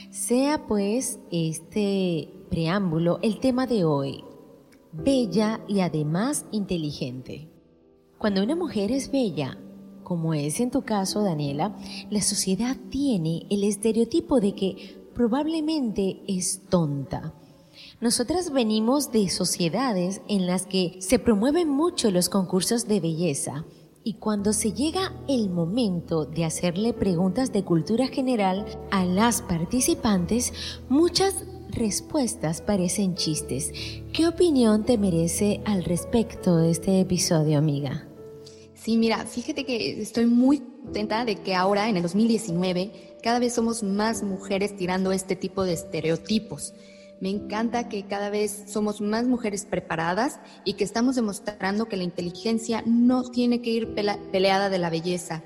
Sea 0.09 0.67
pues 0.67 1.19
este 1.31 2.33
preámbulo 2.49 3.19
el 3.21 3.39
tema 3.39 3.65
de 3.65 3.85
hoy, 3.85 4.25
bella 4.93 5.61
y 5.67 5.79
además 5.79 6.45
inteligente. 6.51 7.49
Cuando 8.17 8.43
una 8.43 8.55
mujer 8.55 8.91
es 8.91 9.11
bella, 9.11 9.57
como 10.03 10.33
es 10.33 10.59
en 10.59 10.71
tu 10.71 10.83
caso, 10.83 11.23
Daniela, 11.23 11.75
la 12.09 12.21
sociedad 12.21 12.77
tiene 12.89 13.45
el 13.49 13.63
estereotipo 13.63 14.39
de 14.39 14.53
que 14.53 15.01
probablemente 15.13 16.21
es 16.27 16.61
tonta. 16.69 17.33
Nosotras 17.99 18.51
venimos 18.51 19.11
de 19.11 19.29
sociedades 19.29 20.21
en 20.27 20.45
las 20.47 20.65
que 20.65 20.97
se 20.99 21.19
promueven 21.19 21.69
mucho 21.69 22.11
los 22.11 22.29
concursos 22.29 22.87
de 22.87 22.99
belleza 22.99 23.65
y 24.03 24.15
cuando 24.15 24.53
se 24.53 24.73
llega 24.73 25.13
el 25.27 25.49
momento 25.49 26.25
de 26.25 26.45
hacerle 26.45 26.93
preguntas 26.93 27.51
de 27.51 27.63
cultura 27.63 28.07
general 28.07 28.65
a 28.89 29.05
las 29.05 29.41
participantes, 29.43 30.53
muchas 30.89 31.45
respuestas 31.71 32.61
parecen 32.61 33.15
chistes. 33.15 33.71
¿Qué 34.13 34.27
opinión 34.27 34.85
te 34.85 34.97
merece 34.97 35.61
al 35.65 35.83
respecto 35.83 36.57
de 36.57 36.71
este 36.71 36.99
episodio, 36.99 37.57
amiga? 37.57 38.07
Sí, 38.73 38.97
mira, 38.97 39.25
fíjate 39.25 39.65
que 39.65 40.01
estoy 40.01 40.25
muy 40.25 40.59
contenta 40.59 41.23
de 41.23 41.35
que 41.35 41.53
ahora, 41.53 41.87
en 41.87 41.97
el 41.97 42.03
2019, 42.03 43.17
cada 43.21 43.39
vez 43.39 43.53
somos 43.53 43.83
más 43.83 44.23
mujeres 44.23 44.75
tirando 44.75 45.11
este 45.11 45.35
tipo 45.35 45.63
de 45.63 45.73
estereotipos. 45.73 46.73
Me 47.19 47.29
encanta 47.29 47.87
que 47.87 48.07
cada 48.07 48.31
vez 48.31 48.63
somos 48.67 48.99
más 48.99 49.25
mujeres 49.25 49.65
preparadas 49.65 50.39
y 50.65 50.73
que 50.73 50.83
estamos 50.83 51.15
demostrando 51.15 51.87
que 51.87 51.97
la 51.97 52.03
inteligencia 52.03 52.83
no 52.87 53.29
tiene 53.29 53.61
que 53.61 53.69
ir 53.69 53.93
peleada 53.93 54.69
de 54.69 54.79
la 54.79 54.89
belleza. 54.89 55.43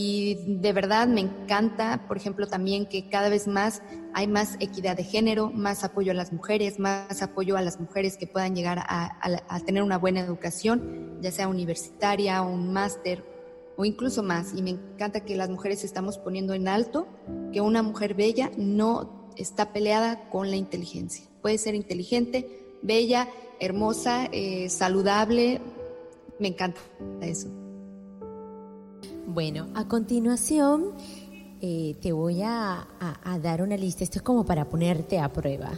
Y 0.00 0.36
de 0.46 0.72
verdad 0.72 1.08
me 1.08 1.22
encanta, 1.22 2.04
por 2.06 2.16
ejemplo, 2.16 2.46
también 2.46 2.86
que 2.86 3.08
cada 3.08 3.28
vez 3.28 3.48
más 3.48 3.82
hay 4.14 4.28
más 4.28 4.54
equidad 4.60 4.96
de 4.96 5.02
género, 5.02 5.50
más 5.50 5.82
apoyo 5.82 6.12
a 6.12 6.14
las 6.14 6.32
mujeres, 6.32 6.78
más 6.78 7.20
apoyo 7.20 7.56
a 7.56 7.62
las 7.62 7.80
mujeres 7.80 8.16
que 8.16 8.28
puedan 8.28 8.54
llegar 8.54 8.78
a, 8.78 9.60
tener 9.66 9.82
una 9.82 9.98
buena 9.98 10.20
educación, 10.20 11.18
ya 11.20 11.32
sea 11.32 11.48
universitaria, 11.48 12.42
un 12.42 12.72
máster 12.72 13.24
o 13.76 13.84
incluso 13.84 14.22
más. 14.22 14.54
Y 14.54 14.62
me 14.62 14.70
encanta 14.70 15.24
que 15.24 15.34
las 15.34 15.50
mujeres 15.50 15.82
estamos 15.82 16.16
poniendo 16.16 16.54
en 16.54 16.68
alto 16.68 17.08
que 17.52 17.60
una 17.60 17.82
mujer 17.82 18.14
bella 18.14 18.52
no 18.56 19.32
está 19.34 19.72
peleada 19.72 20.28
con 20.30 20.48
la 20.48 20.54
inteligencia. 20.54 21.24
Puede 21.42 21.58
ser 21.58 21.74
inteligente, 21.74 22.76
bella, 22.82 23.26
hermosa, 23.58 24.28
eh, 24.30 24.68
saludable. 24.70 25.60
Me 26.38 26.46
encanta 26.46 26.80
eso. 27.20 27.48
Bueno, 29.30 29.66
a 29.74 29.86
continuación 29.86 30.92
eh, 31.60 31.96
te 32.00 32.12
voy 32.12 32.40
a, 32.40 32.88
dar 33.42 33.60
una 33.60 33.76
lista, 33.76 34.02
esto 34.02 34.20
es 34.20 34.22
como 34.22 34.46
para 34.46 34.70
ponerte 34.70 35.18
a 35.18 35.30
prueba. 35.30 35.70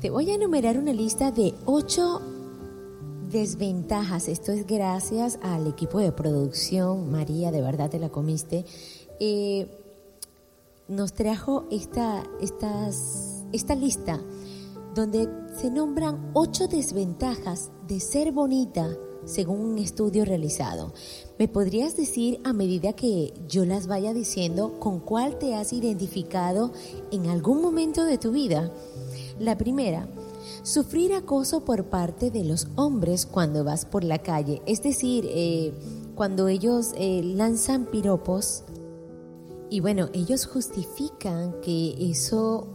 Te 0.00 0.10
voy 0.10 0.28
a 0.32 0.34
enumerar 0.34 0.76
una 0.76 0.92
lista 0.92 1.30
de 1.30 1.54
ocho 1.66 2.20
desventajas. 3.30 4.26
Esto 4.26 4.50
es 4.50 4.66
gracias 4.66 5.38
al 5.40 5.68
equipo 5.68 6.00
de 6.00 6.10
producción. 6.10 7.08
María, 7.12 7.52
de 7.52 7.62
verdad 7.62 7.90
te 7.90 8.00
la 8.00 8.08
comiste. 8.08 8.64
Eh, 9.20 9.68
nos 10.88 11.12
trajo 11.12 11.68
esta, 11.70 12.24
estas, 12.40 13.44
esta 13.52 13.76
lista 13.76 14.20
donde 14.96 15.28
se 15.54 15.70
nombran 15.70 16.32
ocho 16.34 16.66
desventajas 16.66 17.70
de 17.86 18.00
ser 18.00 18.32
bonita 18.32 18.88
según 19.26 19.60
un 19.60 19.78
estudio 19.78 20.24
realizado. 20.24 20.94
¿Me 21.38 21.48
podrías 21.48 21.96
decir 21.96 22.40
a 22.44 22.54
medida 22.54 22.94
que 22.94 23.34
yo 23.46 23.66
las 23.66 23.86
vaya 23.86 24.14
diciendo 24.14 24.80
con 24.80 25.00
cuál 25.00 25.38
te 25.38 25.54
has 25.54 25.74
identificado 25.74 26.72
en 27.10 27.26
algún 27.26 27.60
momento 27.60 28.04
de 28.04 28.16
tu 28.16 28.32
vida? 28.32 28.72
La 29.38 29.58
primera, 29.58 30.08
sufrir 30.62 31.12
acoso 31.12 31.64
por 31.64 31.84
parte 31.84 32.30
de 32.30 32.44
los 32.44 32.68
hombres 32.76 33.26
cuando 33.26 33.64
vas 33.64 33.84
por 33.84 34.02
la 34.02 34.18
calle, 34.18 34.62
es 34.64 34.82
decir, 34.82 35.26
eh, 35.28 35.74
cuando 36.14 36.48
ellos 36.48 36.92
eh, 36.96 37.20
lanzan 37.22 37.84
piropos 37.84 38.62
y 39.68 39.80
bueno, 39.80 40.08
ellos 40.14 40.46
justifican 40.46 41.60
que 41.60 42.10
eso 42.10 42.68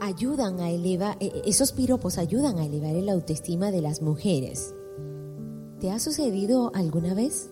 ayudan 0.00 0.60
a 0.60 0.70
elevar, 0.70 1.16
eh, 1.20 1.42
esos 1.44 1.72
piropos 1.72 2.16
ayudan 2.16 2.58
a 2.58 2.64
elevar 2.64 2.94
el 2.94 3.08
autoestima 3.08 3.70
de 3.70 3.82
las 3.82 4.02
mujeres. 4.02 4.74
¿Te 5.82 5.90
ha 5.90 5.98
sucedido 5.98 6.70
alguna 6.76 7.12
vez? 7.12 7.50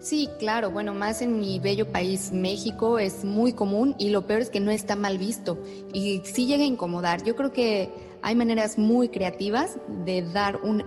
Sí, 0.00 0.30
claro, 0.38 0.70
bueno, 0.70 0.94
más 0.94 1.20
en 1.20 1.38
mi 1.38 1.58
bello 1.58 1.92
país, 1.92 2.32
México, 2.32 2.98
es 2.98 3.22
muy 3.22 3.52
común 3.52 3.94
y 3.98 4.08
lo 4.08 4.26
peor 4.26 4.40
es 4.40 4.48
que 4.48 4.60
no 4.60 4.70
está 4.70 4.96
mal 4.96 5.18
visto 5.18 5.62
y 5.92 6.22
sí 6.24 6.46
llega 6.46 6.62
a 6.62 6.66
incomodar. 6.66 7.22
Yo 7.22 7.36
creo 7.36 7.52
que 7.52 7.90
hay 8.22 8.34
maneras 8.34 8.78
muy 8.78 9.10
creativas 9.10 9.76
de 10.06 10.22
dar 10.22 10.56
un, 10.62 10.84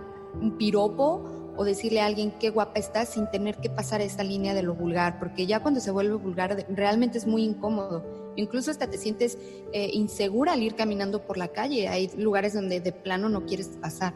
piropo 0.57 1.53
o 1.55 1.63
decirle 1.63 2.01
a 2.01 2.07
alguien 2.07 2.33
qué 2.39 2.49
guapa 2.49 2.79
estás 2.79 3.09
sin 3.09 3.29
tener 3.29 3.57
que 3.57 3.69
pasar 3.69 4.01
esa 4.01 4.23
línea 4.23 4.55
de 4.55 4.63
lo 4.63 4.73
vulgar, 4.73 5.19
porque 5.19 5.45
ya 5.45 5.59
cuando 5.59 5.79
se 5.79 5.91
vuelve 5.91 6.15
vulgar 6.15 6.65
realmente 6.69 7.19
es 7.19 7.27
muy 7.27 7.43
incómodo. 7.43 8.03
Incluso 8.35 8.71
hasta 8.71 8.89
te 8.89 8.97
sientes 8.97 9.37
eh, 9.73 9.91
insegura 9.93 10.53
al 10.53 10.63
ir 10.63 10.73
caminando 10.73 11.21
por 11.27 11.37
la 11.37 11.49
calle. 11.49 11.87
Hay 11.87 12.09
lugares 12.17 12.55
donde 12.55 12.81
de 12.81 12.91
plano 12.93 13.29
no 13.29 13.45
quieres 13.45 13.67
pasar. 13.79 14.15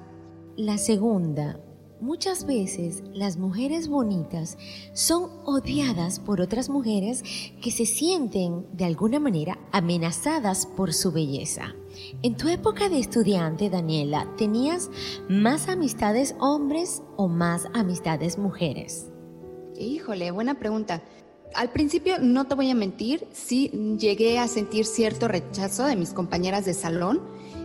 La 0.58 0.78
segunda, 0.78 1.62
muchas 2.02 2.46
veces 2.46 3.04
las 3.14 3.38
mujeres 3.38 3.88
bonitas 3.88 4.58
son 4.92 5.30
odiadas 5.46 6.20
por 6.20 6.42
otras 6.42 6.68
mujeres 6.68 7.24
que 7.62 7.72
se 7.72 7.86
sienten 7.86 8.66
de 8.74 8.84
alguna 8.84 9.22
manera 9.22 9.58
amenazadas 9.72 10.66
por 10.66 10.94
su 10.94 11.14
belleza. 11.14 11.74
En 12.22 12.36
tu 12.36 12.50
época 12.50 12.90
de 12.90 13.00
estudiante, 13.00 13.70
Daniela, 13.70 14.28
¿tenías 14.38 14.90
más 15.30 15.70
amistades 15.70 16.36
hombres 16.40 17.02
o 17.16 17.30
más 17.30 17.68
amistades 17.74 18.38
mujeres? 18.38 19.10
Híjole, 19.80 20.32
buena 20.32 20.60
pregunta. 20.60 21.02
Al 21.56 21.70
principio, 21.70 22.20
no 22.20 22.46
te 22.46 22.56
voy 22.56 22.70
a 22.70 22.76
mentir, 22.76 23.26
sí 23.32 23.70
llegué 23.98 24.38
a 24.38 24.50
sentir 24.50 24.86
cierto 24.86 25.30
rechazo 25.30 25.86
de 25.86 25.96
mis 25.96 26.12
compañeras 26.12 26.66
de 26.66 26.74
salón 26.74 27.22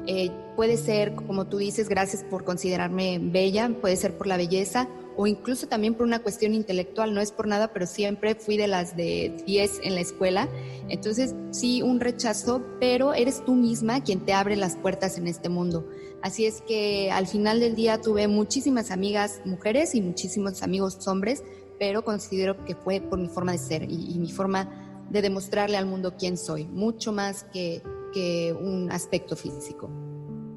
eh, 0.06 0.30
puede 0.56 0.76
ser, 0.78 1.14
como 1.14 1.46
tú 1.46 1.58
dices, 1.58 1.88
gracias 1.88 2.24
por 2.24 2.44
considerarme 2.44 3.20
bella, 3.20 3.70
puede 3.80 3.96
ser 3.96 4.16
por 4.16 4.26
la 4.26 4.36
belleza 4.36 4.88
o 5.16 5.26
incluso 5.26 5.66
también 5.66 5.94
por 5.94 6.06
una 6.06 6.22
cuestión 6.22 6.52
intelectual, 6.54 7.14
no 7.14 7.20
es 7.20 7.32
por 7.32 7.46
nada, 7.46 7.72
pero 7.72 7.86
siempre 7.86 8.34
fui 8.34 8.56
de 8.56 8.66
las 8.66 8.96
de 8.96 9.34
10 9.46 9.80
en 9.82 9.94
la 9.94 10.00
escuela. 10.00 10.48
Entonces, 10.88 11.34
sí, 11.50 11.80
un 11.82 12.00
rechazo, 12.00 12.62
pero 12.80 13.14
eres 13.14 13.42
tú 13.44 13.54
misma 13.54 14.02
quien 14.02 14.20
te 14.20 14.34
abre 14.34 14.56
las 14.56 14.76
puertas 14.76 15.16
en 15.16 15.26
este 15.26 15.48
mundo. 15.48 15.88
Así 16.22 16.44
es 16.44 16.60
que 16.60 17.10
al 17.10 17.26
final 17.26 17.60
del 17.60 17.74
día 17.74 18.00
tuve 18.00 18.28
muchísimas 18.28 18.90
amigas 18.90 19.40
mujeres 19.44 19.94
y 19.94 20.02
muchísimos 20.02 20.62
amigos 20.62 21.06
hombres, 21.08 21.42
pero 21.78 22.04
considero 22.04 22.64
que 22.64 22.74
fue 22.74 23.00
por 23.00 23.18
mi 23.18 23.28
forma 23.28 23.52
de 23.52 23.58
ser 23.58 23.84
y, 23.84 24.12
y 24.12 24.18
mi 24.18 24.30
forma 24.30 25.06
de 25.10 25.22
demostrarle 25.22 25.76
al 25.76 25.86
mundo 25.86 26.14
quién 26.18 26.36
soy, 26.36 26.64
mucho 26.64 27.12
más 27.12 27.44
que, 27.44 27.82
que 28.12 28.54
un 28.58 28.90
aspecto 28.90 29.36
físico. 29.36 29.90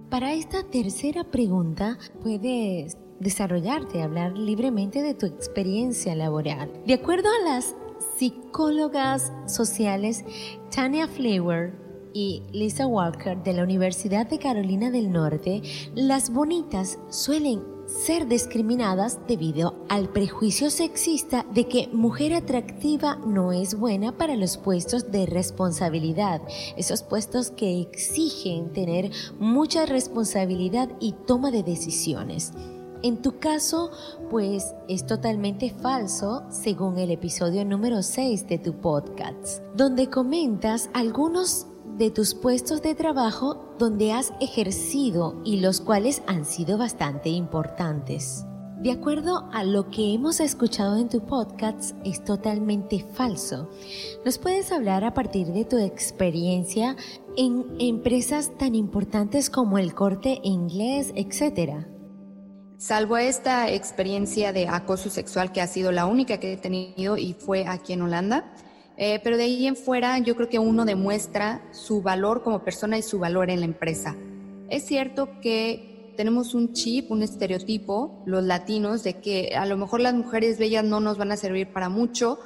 Para 0.10 0.34
esta 0.34 0.64
tercera 0.64 1.24
pregunta, 1.24 2.00
puedes 2.24 2.98
desarrollarte, 3.20 4.02
hablar 4.02 4.36
libremente 4.36 5.04
de 5.04 5.14
tu 5.14 5.28
experiencia 5.28 6.16
laboral. 6.16 6.72
De 6.88 6.96
acuerdo 6.96 7.30
a 7.30 7.48
las 7.48 7.76
psicólogas 8.18 9.32
sociales 9.46 10.26
Tania 10.74 11.08
Flower 11.08 11.74
y 12.14 12.44
Lisa 12.52 12.88
Walker 12.88 13.42
de 13.44 13.54
la 13.54 13.64
Universidad 13.64 14.28
de 14.28 14.40
Carolina 14.40 14.92
del 14.92 15.12
Norte, 15.12 15.62
las 15.96 16.32
bonitas 16.32 17.00
suelen 17.10 17.62
ser 17.90 18.28
discriminadas 18.28 19.20
debido 19.28 19.76
al 19.90 20.10
prejuicio 20.10 20.70
sexista 20.70 21.46
de 21.54 21.68
que 21.68 21.88
mujer 21.92 22.34
atractiva 22.34 23.18
no 23.26 23.52
es 23.52 23.78
buena 23.78 24.16
para 24.18 24.36
los 24.36 24.58
puestos 24.58 25.12
de 25.12 25.26
responsabilidad, 25.26 26.42
esos 26.78 27.02
puestos 27.02 27.50
que 27.50 27.82
exigen 27.82 28.72
tener 28.74 29.12
mucha 29.40 29.86
responsabilidad 29.86 30.90
y 31.00 31.14
toma 31.26 31.52
de 31.52 31.64
decisiones. 31.64 32.54
En 33.02 33.22
tu 33.22 33.40
caso, 33.40 33.92
pues 34.30 34.76
es 34.90 35.06
totalmente 35.06 35.70
falso 35.70 36.44
según 36.50 36.98
el 36.98 37.12
episodio 37.12 37.64
número 37.64 38.04
6 38.04 38.46
de 38.48 38.58
tu 38.58 38.74
podcast, 38.74 39.64
donde 39.74 40.10
comentas 40.10 40.90
algunos 40.94 41.69
de 42.00 42.10
tus 42.10 42.34
puestos 42.34 42.82
de 42.82 42.96
trabajo 42.96 43.76
donde 43.78 44.14
has 44.14 44.32
ejercido 44.40 45.36
y 45.44 45.60
los 45.60 45.82
cuales 45.82 46.24
han 46.28 46.46
sido 46.46 46.78
bastante 46.78 47.28
importantes. 47.28 48.46
De 48.78 48.94
acuerdo 48.94 49.50
a 49.52 49.66
lo 49.66 49.90
que 49.90 50.14
hemos 50.14 50.40
escuchado 50.40 50.96
en 50.96 51.10
tu 51.10 51.26
podcast, 51.26 51.98
es 52.06 52.24
totalmente 52.24 53.06
falso. 53.14 53.70
¿Nos 54.24 54.38
puedes 54.38 54.72
hablar 54.72 55.04
a 55.04 55.14
partir 55.14 55.48
de 55.48 55.66
tu 55.66 55.78
experiencia 55.78 56.96
en 57.36 57.66
empresas 57.80 58.58
tan 58.58 58.76
importantes 58.76 59.50
como 59.50 59.78
el 59.78 59.94
corte 59.94 60.40
inglés, 60.42 61.12
etcétera? 61.16 61.90
Salvo 62.78 63.18
esta 63.18 63.70
experiencia 63.70 64.54
de 64.54 64.70
acoso 64.70 65.10
sexual 65.10 65.52
que 65.52 65.60
ha 65.60 65.68
sido 65.68 65.92
la 65.92 66.06
única 66.06 66.40
que 66.40 66.54
he 66.54 66.58
tenido 66.58 67.18
y 67.18 67.34
fue 67.34 67.68
aquí 67.68 67.92
en 67.92 68.04
Holanda, 68.04 68.54
eh, 69.02 69.22
pero 69.24 69.38
de 69.38 69.44
ahí 69.44 69.66
en 69.66 69.78
fuera 69.78 70.20
yo 70.20 70.36
creo 70.36 70.50
que 70.50 70.60
uno 70.60 70.84
demuestra 70.84 71.66
su 71.72 72.02
valor 72.02 72.44
como 72.44 72.66
persona 72.66 72.98
y 72.98 73.02
su 73.02 73.18
valor 73.18 73.50
en 73.50 73.62
la 73.62 73.66
empresa. 73.66 74.18
Es 74.70 74.86
cierto 74.86 75.40
que 75.42 76.14
tenemos 76.18 76.54
un 76.54 76.74
chip, 76.74 77.10
un 77.10 77.24
estereotipo, 77.24 78.22
los 78.26 78.44
latinos, 78.44 79.04
de 79.04 79.22
que 79.22 79.56
a 79.56 79.66
lo 79.66 79.78
mejor 79.78 80.02
las 80.02 80.14
mujeres 80.14 80.60
bellas 80.60 80.84
no 80.84 81.00
nos 81.00 81.18
van 81.18 81.32
a 81.32 81.38
servir 81.38 81.72
para 81.72 81.88
mucho, 81.88 82.40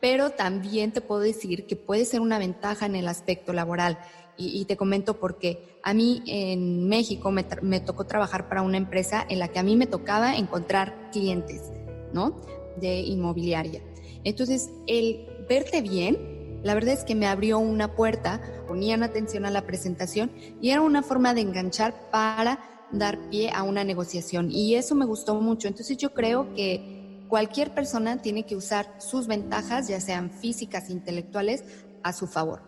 pero 0.00 0.30
también 0.30 0.90
te 0.90 1.00
puedo 1.00 1.20
decir 1.20 1.66
que 1.66 1.76
puede 1.76 2.04
ser 2.04 2.20
una 2.20 2.40
ventaja 2.40 2.84
en 2.86 2.96
el 2.96 3.06
aspecto 3.06 3.52
laboral. 3.52 3.96
Y, 4.36 4.64
te 4.64 4.76
comento 4.76 5.20
por 5.20 5.38
qué. 5.38 5.78
A 5.84 5.94
mí 5.94 6.22
en 6.26 6.88
México 6.88 7.30
me, 7.30 7.46
me, 7.60 7.78
tocó 7.78 8.06
trabajar 8.06 8.48
para 8.48 8.62
una 8.62 8.78
empresa 8.78 9.24
en 9.28 9.38
la 9.38 9.46
que 9.46 9.60
a 9.60 9.62
mí 9.62 9.76
me 9.76 9.86
tocaba 9.86 10.34
encontrar 10.34 11.10
clientes, 11.12 11.70
¿no? 12.12 12.40
De 12.80 13.02
inmobiliaria. 13.02 13.82
Entonces, 14.24 14.70
el 14.88 15.26
verte 15.48 15.82
bien, 15.82 16.60
la 16.62 16.74
verdad 16.74 16.94
es 16.94 17.04
que 17.04 17.14
me 17.14 17.26
abrió 17.26 17.58
una 17.58 17.94
puerta, 17.94 18.40
ponían 18.68 19.02
atención 19.02 19.44
a 19.44 19.50
la 19.50 19.66
presentación 19.66 20.30
y 20.60 20.70
era 20.70 20.80
una 20.80 21.02
forma 21.02 21.34
de 21.34 21.40
enganchar 21.40 22.10
para 22.10 22.60
dar 22.92 23.18
pie 23.30 23.50
a 23.52 23.64
una 23.64 23.84
negociación. 23.84 24.50
Y 24.50 24.76
eso 24.76 24.94
me 24.94 25.04
gustó 25.04 25.34
mucho. 25.34 25.66
Entonces, 25.66 25.96
yo 25.96 26.14
creo 26.14 26.54
que 26.54 27.24
cualquier 27.28 27.74
persona 27.74 28.22
tiene 28.22 28.44
que 28.44 28.54
usar 28.54 28.94
sus 28.98 29.26
ventajas, 29.26 29.88
ya 29.88 30.00
sean 30.00 30.30
físicas, 30.30 30.90
intelectuales, 30.90 31.64
a 32.02 32.12
su 32.12 32.26
favor. 32.26 32.60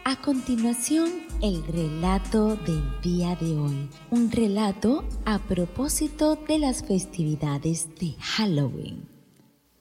A 0.04 0.16
continuación, 0.16 1.08
el 1.40 1.64
relato 1.66 2.56
del 2.56 3.00
día 3.00 3.36
de 3.36 3.56
hoy. 3.56 3.88
Un 4.10 4.30
relato 4.30 5.04
a 5.24 5.38
propósito 5.38 6.36
de 6.36 6.58
las 6.58 6.84
festividades 6.84 7.88
de 7.98 8.16
Halloween. 8.20 9.09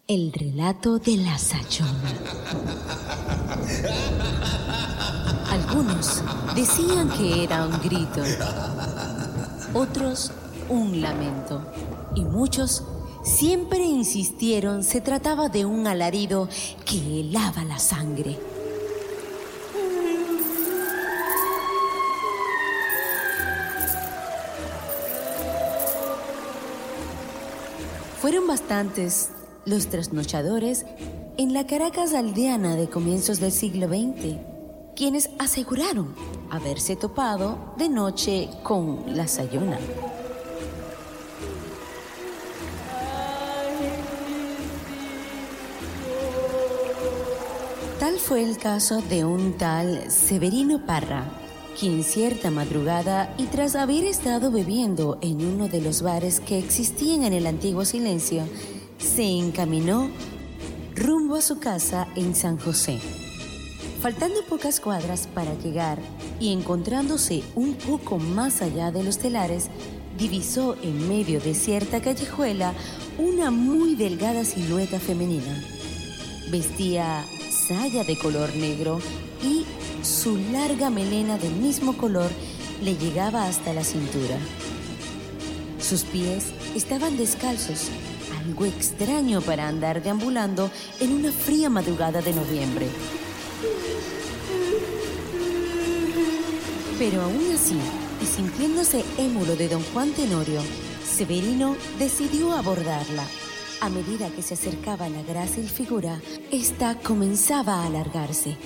El 0.10 0.34
relato 0.34 0.98
de 0.98 1.18
la 1.18 1.38
Sayona. 1.38 1.94
Algunos 5.52 6.24
decían 6.56 7.12
que 7.12 7.44
era 7.44 7.68
un 7.68 7.80
grito, 7.80 8.24
otros 9.76 10.32
un 10.68 11.00
lamento 11.00 11.62
y 12.16 12.22
muchos 12.22 12.84
siempre 13.24 13.86
insistieron 13.86 14.84
se 14.84 15.00
trataba 15.00 15.48
de 15.48 15.66
un 15.66 15.86
alarido 15.86 16.50
que 16.86 17.20
helaba 17.20 17.64
la 17.66 17.78
sangre. 17.78 18.36
Fueron 28.20 28.48
bastantes 28.48 29.30
los 29.70 29.88
trasnochadores 29.88 30.86
en 31.38 31.54
la 31.54 31.68
Caracas 31.68 32.14
aldeana 32.14 32.76
de 32.76 32.90
comienzos 32.90 33.40
del 33.40 33.52
siglo 33.52 33.88
XX, 33.88 34.38
quienes 34.96 35.30
aseguraron 35.38 36.14
haberse 36.50 36.96
topado 36.96 37.74
de 37.78 37.88
noche 37.88 38.50
con 38.64 39.16
la 39.16 39.28
Sayona. 39.28 39.78
Tal 48.00 48.18
fue 48.18 48.44
el 48.44 48.58
caso 48.58 49.02
de 49.04 49.24
un 49.24 49.54
tal 49.54 50.10
Severino 50.10 50.86
Parra, 50.86 51.26
quien 51.80 52.04
cierta 52.04 52.50
madrugada 52.50 53.36
y 53.38 53.46
tras 53.46 53.76
haber 53.76 54.04
estado 54.04 54.52
bebiendo 54.52 55.20
en 55.22 55.46
uno 55.46 55.68
de 55.68 55.80
los 55.80 56.02
bares 56.02 56.40
que 56.40 56.58
existían 56.58 57.24
en 57.24 57.34
el 57.34 57.46
antiguo 57.46 57.86
silencio, 57.86 58.46
se 59.00 59.24
encaminó 59.24 60.10
rumbo 60.96 61.36
a 61.36 61.42
su 61.42 61.60
casa 61.60 62.08
en 62.16 62.36
San 62.36 62.58
José. 62.58 63.00
Faltando 64.02 64.44
pocas 64.44 64.80
cuadras 64.80 65.28
para 65.28 65.58
llegar 65.58 65.98
y 66.40 66.54
encontrándose 66.54 67.44
un 67.56 67.74
poco 67.74 68.18
más 68.18 68.62
allá 68.62 68.92
de 68.92 69.04
los 69.04 69.18
telares, 69.18 69.70
divisó 70.18 70.76
en 70.84 71.08
medio 71.08 71.40
de 71.40 71.56
cierta 71.56 72.02
callejuela 72.02 72.74
una 73.18 73.52
muy 73.52 73.96
delgada 73.96 74.44
silueta 74.46 75.00
femenina. 75.00 75.64
Vestía 76.50 77.26
saya 77.50 78.04
de 78.04 78.18
color 78.18 78.54
negro 78.56 79.00
y 79.44 79.66
su 80.04 80.38
larga 80.52 80.90
melena 80.90 81.38
del 81.38 81.54
mismo 81.54 81.98
color 81.98 82.30
le 82.82 82.96
llegaba 82.96 83.48
hasta 83.48 83.74
la 83.74 83.84
cintura. 83.84 84.38
Sus 85.80 86.04
pies 86.04 86.46
estaban 86.76 87.18
descalzos, 87.18 87.90
algo 88.40 88.66
extraño 88.66 89.42
para 89.42 89.68
andar 89.68 90.02
deambulando 90.02 90.70
en 91.00 91.14
una 91.14 91.32
fría 91.32 91.70
madrugada 91.70 92.22
de 92.22 92.34
noviembre. 92.34 92.88
Pero 96.98 97.22
aún 97.22 97.52
así, 97.54 97.78
y 98.22 98.26
sintiéndose 98.26 99.04
émulo 99.18 99.56
de 99.56 99.70
don 99.70 99.84
Juan 99.94 100.12
Tenorio, 100.12 100.62
Severino 101.06 101.76
decidió 101.98 102.54
abordarla 102.54 103.24
a 103.82 103.90
medida 103.90 104.30
que 104.30 104.42
se 104.42 104.56
acercaba 104.56 105.08
la 105.08 105.24
grácil 105.24 105.70
figura, 105.70 106.20
ésta 106.52 106.98
comenzaba 107.02 107.76
a 107.76 107.86
alargarse, 107.86 108.58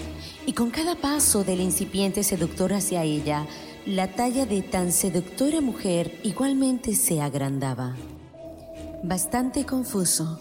y 0.47 0.53
con 0.53 0.71
cada 0.71 0.95
paso 0.95 1.43
del 1.43 1.61
incipiente 1.61 2.23
seductor 2.23 2.73
hacia 2.73 3.03
ella, 3.03 3.45
la 3.85 4.07
talla 4.07 4.45
de 4.45 4.63
tan 4.63 4.91
seductora 4.91 5.61
mujer 5.61 6.19
igualmente 6.23 6.95
se 6.95 7.21
agrandaba. 7.21 7.95
Bastante 9.03 9.65
confuso, 9.65 10.39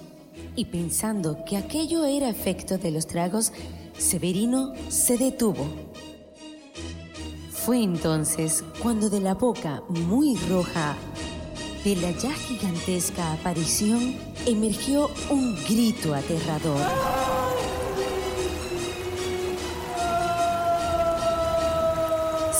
y 0.54 0.66
pensando 0.66 1.44
que 1.44 1.56
aquello 1.56 2.04
era 2.04 2.28
efecto 2.28 2.78
de 2.78 2.92
los 2.92 3.08
tragos, 3.08 3.52
Severino 3.98 4.72
se 4.88 5.18
detuvo. 5.18 5.66
Fue 7.50 7.82
entonces 7.82 8.62
cuando 8.80 9.10
de 9.10 9.20
la 9.20 9.34
boca 9.34 9.82
muy 9.88 10.36
roja 10.48 10.94
de 11.84 11.96
la 11.96 12.12
ya 12.12 12.32
gigantesca 12.32 13.32
aparición 13.32 14.14
emergió 14.46 15.10
un 15.28 15.56
grito 15.64 16.14
aterrador. 16.14 16.80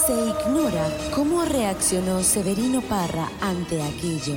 Se 0.05 0.13
ignora 0.13 0.85
cómo 1.15 1.45
reaccionó 1.45 2.21
Severino 2.23 2.81
Parra 2.81 3.29
ante 3.39 3.81
aquello, 3.81 4.35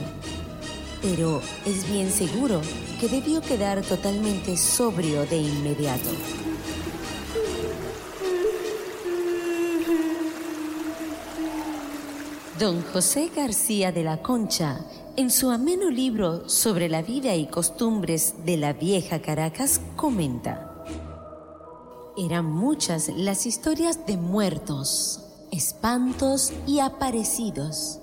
pero 1.02 1.40
es 1.64 1.90
bien 1.90 2.10
seguro 2.10 2.60
que 3.00 3.08
debió 3.08 3.40
quedar 3.40 3.82
totalmente 3.82 4.56
sobrio 4.56 5.26
de 5.26 5.38
inmediato. 5.38 6.10
Don 12.58 12.82
José 12.92 13.30
García 13.36 13.92
de 13.92 14.02
la 14.02 14.22
Concha, 14.22 14.80
en 15.16 15.30
su 15.30 15.50
ameno 15.50 15.90
libro 15.90 16.48
sobre 16.48 16.88
la 16.88 17.02
vida 17.02 17.34
y 17.34 17.46
costumbres 17.46 18.34
de 18.46 18.56
la 18.56 18.72
vieja 18.72 19.20
Caracas, 19.20 19.80
comenta, 19.94 20.72
eran 22.16 22.46
muchas 22.46 23.10
las 23.10 23.44
historias 23.44 24.06
de 24.06 24.16
muertos, 24.16 25.22
espantos 25.52 26.50
y 26.66 26.78
aparecidos, 26.78 27.98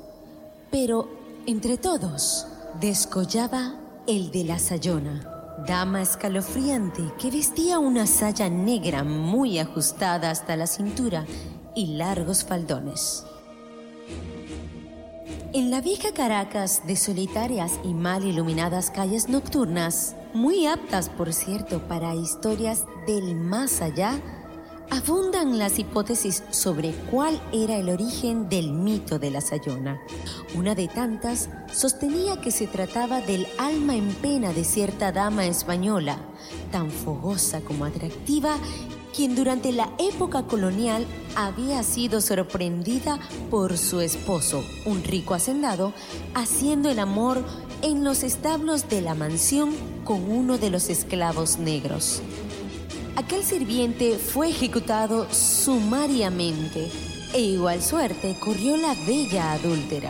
pero 0.69 1.09
entre 1.47 1.77
todos 1.77 2.45
descollaba 2.79 3.75
el 4.07 4.31
de 4.31 4.43
la 4.43 4.59
Sayona, 4.59 5.55
dama 5.67 6.01
escalofriante 6.01 7.03
que 7.19 7.31
vestía 7.31 7.79
una 7.79 8.07
saya 8.07 8.49
negra 8.49 9.03
muy 9.03 9.59
ajustada 9.59 10.29
hasta 10.29 10.55
la 10.55 10.67
cintura 10.67 11.25
y 11.75 11.95
largos 11.97 12.43
faldones. 12.43 13.25
En 15.53 15.69
la 15.69 15.81
vieja 15.81 16.13
Caracas 16.13 16.81
de 16.87 16.95
solitarias 16.95 17.79
y 17.83 17.93
mal 17.93 18.25
iluminadas 18.25 18.89
calles 18.89 19.29
nocturnas, 19.29 20.15
muy 20.33 20.65
aptas 20.65 21.09
por 21.09 21.31
cierto 21.31 21.79
para 21.87 22.15
historias 22.15 22.85
del 23.05 23.35
más 23.35 23.81
allá, 23.81 24.19
abundan 24.89 25.57
las 25.57 25.79
hipótesis 25.79 26.43
sobre 26.51 26.91
cuál 27.11 27.41
era 27.51 27.77
el 27.77 27.89
origen 27.89 28.49
del 28.49 28.71
mito 28.71 29.19
de 29.19 29.31
la 29.31 29.41
Sayona. 29.41 30.01
Una 30.55 30.75
de 30.75 30.87
tantas 30.87 31.49
sostenía 31.71 32.39
que 32.41 32.51
se 32.51 32.67
trataba 32.67 33.21
del 33.21 33.47
alma 33.57 33.95
en 33.95 34.13
pena 34.15 34.53
de 34.53 34.63
cierta 34.63 35.11
dama 35.11 35.45
española, 35.45 36.17
tan 36.71 36.91
fogosa 36.91 37.61
como 37.61 37.85
atractiva 37.85 38.57
quien 39.15 39.35
durante 39.35 39.71
la 39.71 39.91
época 39.99 40.43
colonial 40.43 41.05
había 41.35 41.83
sido 41.83 42.19
sorprendida 42.19 43.19
por 43.49 43.77
su 43.77 44.01
esposo, 44.01 44.63
un 44.85 45.03
rico 45.03 45.35
hacendado, 45.35 45.93
haciendo 46.33 46.89
el 46.89 46.99
amor 46.99 47.43
en 47.83 48.03
los 48.03 48.23
establos 48.23 48.89
de 48.89 49.01
la 49.01 49.13
mansión 49.13 49.71
con 50.03 50.31
uno 50.31 50.57
de 50.57 50.69
los 50.69 50.89
esclavos 50.89 51.59
negros. 51.59 52.21
Aquel 53.15 53.43
sirviente 53.43 54.17
fue 54.17 54.49
ejecutado 54.49 55.27
sumariamente 55.31 56.89
e 57.31 57.41
igual 57.41 57.83
suerte 57.83 58.35
corrió 58.39 58.75
la 58.75 58.95
bella 59.05 59.53
adúltera. 59.53 60.09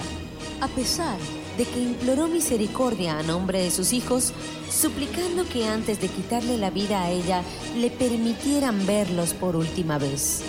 A 0.61 0.69
pesar 0.69 1.17
de 1.57 1.65
que 1.65 1.81
imploró 1.81 2.29
misericordia 2.29 3.19
a 3.19 3.23
nombre 3.23 3.61
de 3.61 3.71
sus 3.71 3.91
hijos, 3.91 4.31
suplicando 4.71 5.43
que 5.43 5.67
antes 5.67 5.99
de 5.99 6.07
quitarle 6.07 6.57
la 6.57 6.69
vida 6.69 7.03
a 7.03 7.11
ella 7.11 7.43
le 7.75 7.89
permitieran 7.89 8.85
verlos 8.87 9.33
por 9.33 9.57
última 9.57 9.97
vez. 9.97 10.41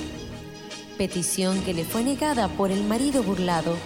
Petición 0.96 1.60
que 1.62 1.74
le 1.74 1.84
fue 1.84 2.04
negada 2.04 2.46
por 2.46 2.70
el 2.70 2.84
marido 2.84 3.24
burlado, 3.24 3.76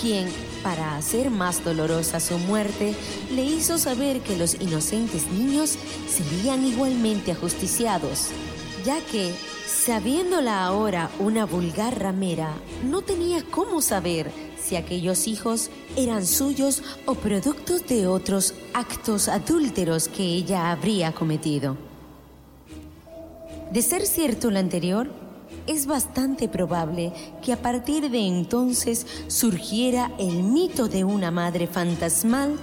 quien, 0.00 0.28
para 0.62 0.96
hacer 0.96 1.30
más 1.30 1.64
dolorosa 1.64 2.20
su 2.20 2.38
muerte, 2.38 2.94
le 3.34 3.44
hizo 3.44 3.78
saber 3.78 4.20
que 4.20 4.36
los 4.36 4.54
inocentes 4.54 5.30
niños 5.30 5.76
serían 6.08 6.64
igualmente 6.64 7.32
ajusticiados, 7.32 8.28
ya 8.84 9.00
que, 9.10 9.34
sabiéndola 9.66 10.64
ahora 10.64 11.10
una 11.18 11.46
vulgar 11.46 11.98
ramera, 11.98 12.52
no 12.84 13.02
tenía 13.02 13.42
cómo 13.42 13.82
saber 13.82 14.30
si 14.62 14.76
aquellos 14.76 15.26
hijos 15.26 15.70
eran 15.96 16.26
suyos 16.26 16.82
o 17.06 17.14
productos 17.14 17.86
de 17.86 18.06
otros 18.06 18.54
actos 18.74 19.28
adúlteros 19.28 20.08
que 20.08 20.22
ella 20.22 20.70
habría 20.70 21.12
cometido. 21.12 21.76
De 23.72 23.82
ser 23.82 24.06
cierto 24.06 24.50
lo 24.50 24.58
anterior, 24.58 25.08
es 25.66 25.86
bastante 25.86 26.48
probable 26.48 27.12
que 27.42 27.52
a 27.52 27.60
partir 27.60 28.10
de 28.10 28.26
entonces 28.26 29.06
surgiera 29.28 30.10
el 30.18 30.42
mito 30.42 30.88
de 30.88 31.04
una 31.04 31.30
madre 31.30 31.66
fantasmal 31.66 32.58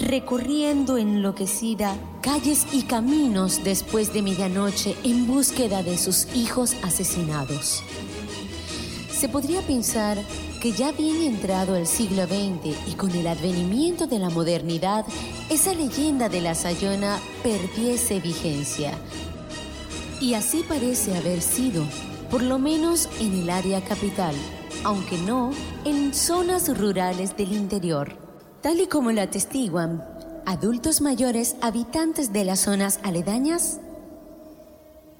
recorriendo 0.00 0.98
enloquecida 0.98 1.96
calles 2.22 2.66
y 2.72 2.82
caminos 2.82 3.64
después 3.64 4.12
de 4.12 4.22
medianoche 4.22 4.96
en 5.04 5.26
búsqueda 5.26 5.82
de 5.82 5.98
sus 5.98 6.26
hijos 6.34 6.76
asesinados. 6.82 7.82
Se 9.10 9.28
podría 9.28 9.62
pensar 9.62 10.18
que 10.60 10.72
ya 10.72 10.92
bien 10.92 11.22
entrado 11.22 11.76
el 11.76 11.86
siglo 11.86 12.26
XX 12.26 12.76
y 12.88 12.94
con 12.94 13.10
el 13.12 13.26
advenimiento 13.26 14.06
de 14.06 14.18
la 14.18 14.30
modernidad, 14.30 15.04
esa 15.50 15.72
leyenda 15.72 16.28
de 16.28 16.40
la 16.40 16.54
Sayona 16.54 17.18
perdiese 17.42 18.20
vigencia. 18.20 18.92
Y 20.20 20.34
así 20.34 20.64
parece 20.68 21.16
haber 21.16 21.40
sido, 21.42 21.84
por 22.30 22.42
lo 22.42 22.58
menos 22.58 23.08
en 23.20 23.34
el 23.34 23.50
área 23.50 23.82
capital, 23.82 24.34
aunque 24.84 25.18
no 25.18 25.50
en 25.84 26.14
zonas 26.14 26.78
rurales 26.78 27.36
del 27.36 27.52
interior. 27.52 28.16
Tal 28.60 28.80
y 28.80 28.86
como 28.86 29.12
lo 29.12 29.22
atestiguan 29.22 30.04
adultos 30.44 31.00
mayores 31.00 31.56
habitantes 31.60 32.32
de 32.32 32.44
las 32.44 32.60
zonas 32.60 33.00
aledañas, 33.02 33.80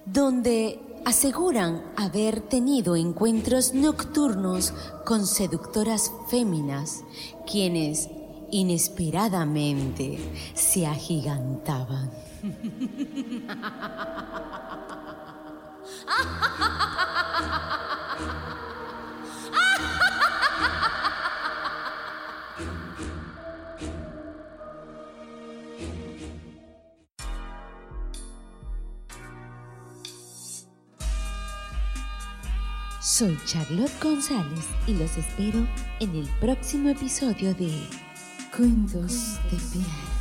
donde 0.04 0.80
aseguran 1.04 1.82
haber 1.96 2.40
tenido 2.40 2.96
encuentros 2.96 3.74
nocturnos 3.74 4.72
con 5.04 5.26
seductoras 5.26 6.12
féminas, 6.28 7.02
quienes 7.50 8.08
inesperadamente 8.50 10.18
se 10.54 10.86
agigantaban. 10.86 12.10
Soy 33.18 33.36
Charlotte 33.46 33.90
González 34.00 34.66
y 34.86 34.94
los 34.94 35.16
espero 35.16 35.66
en 35.98 36.14
el 36.14 36.28
próximo 36.40 36.90
episodio 36.90 37.52
de 37.54 37.88
Cuentos 38.56 39.38
de 39.50 39.56
Piel. 39.72 40.17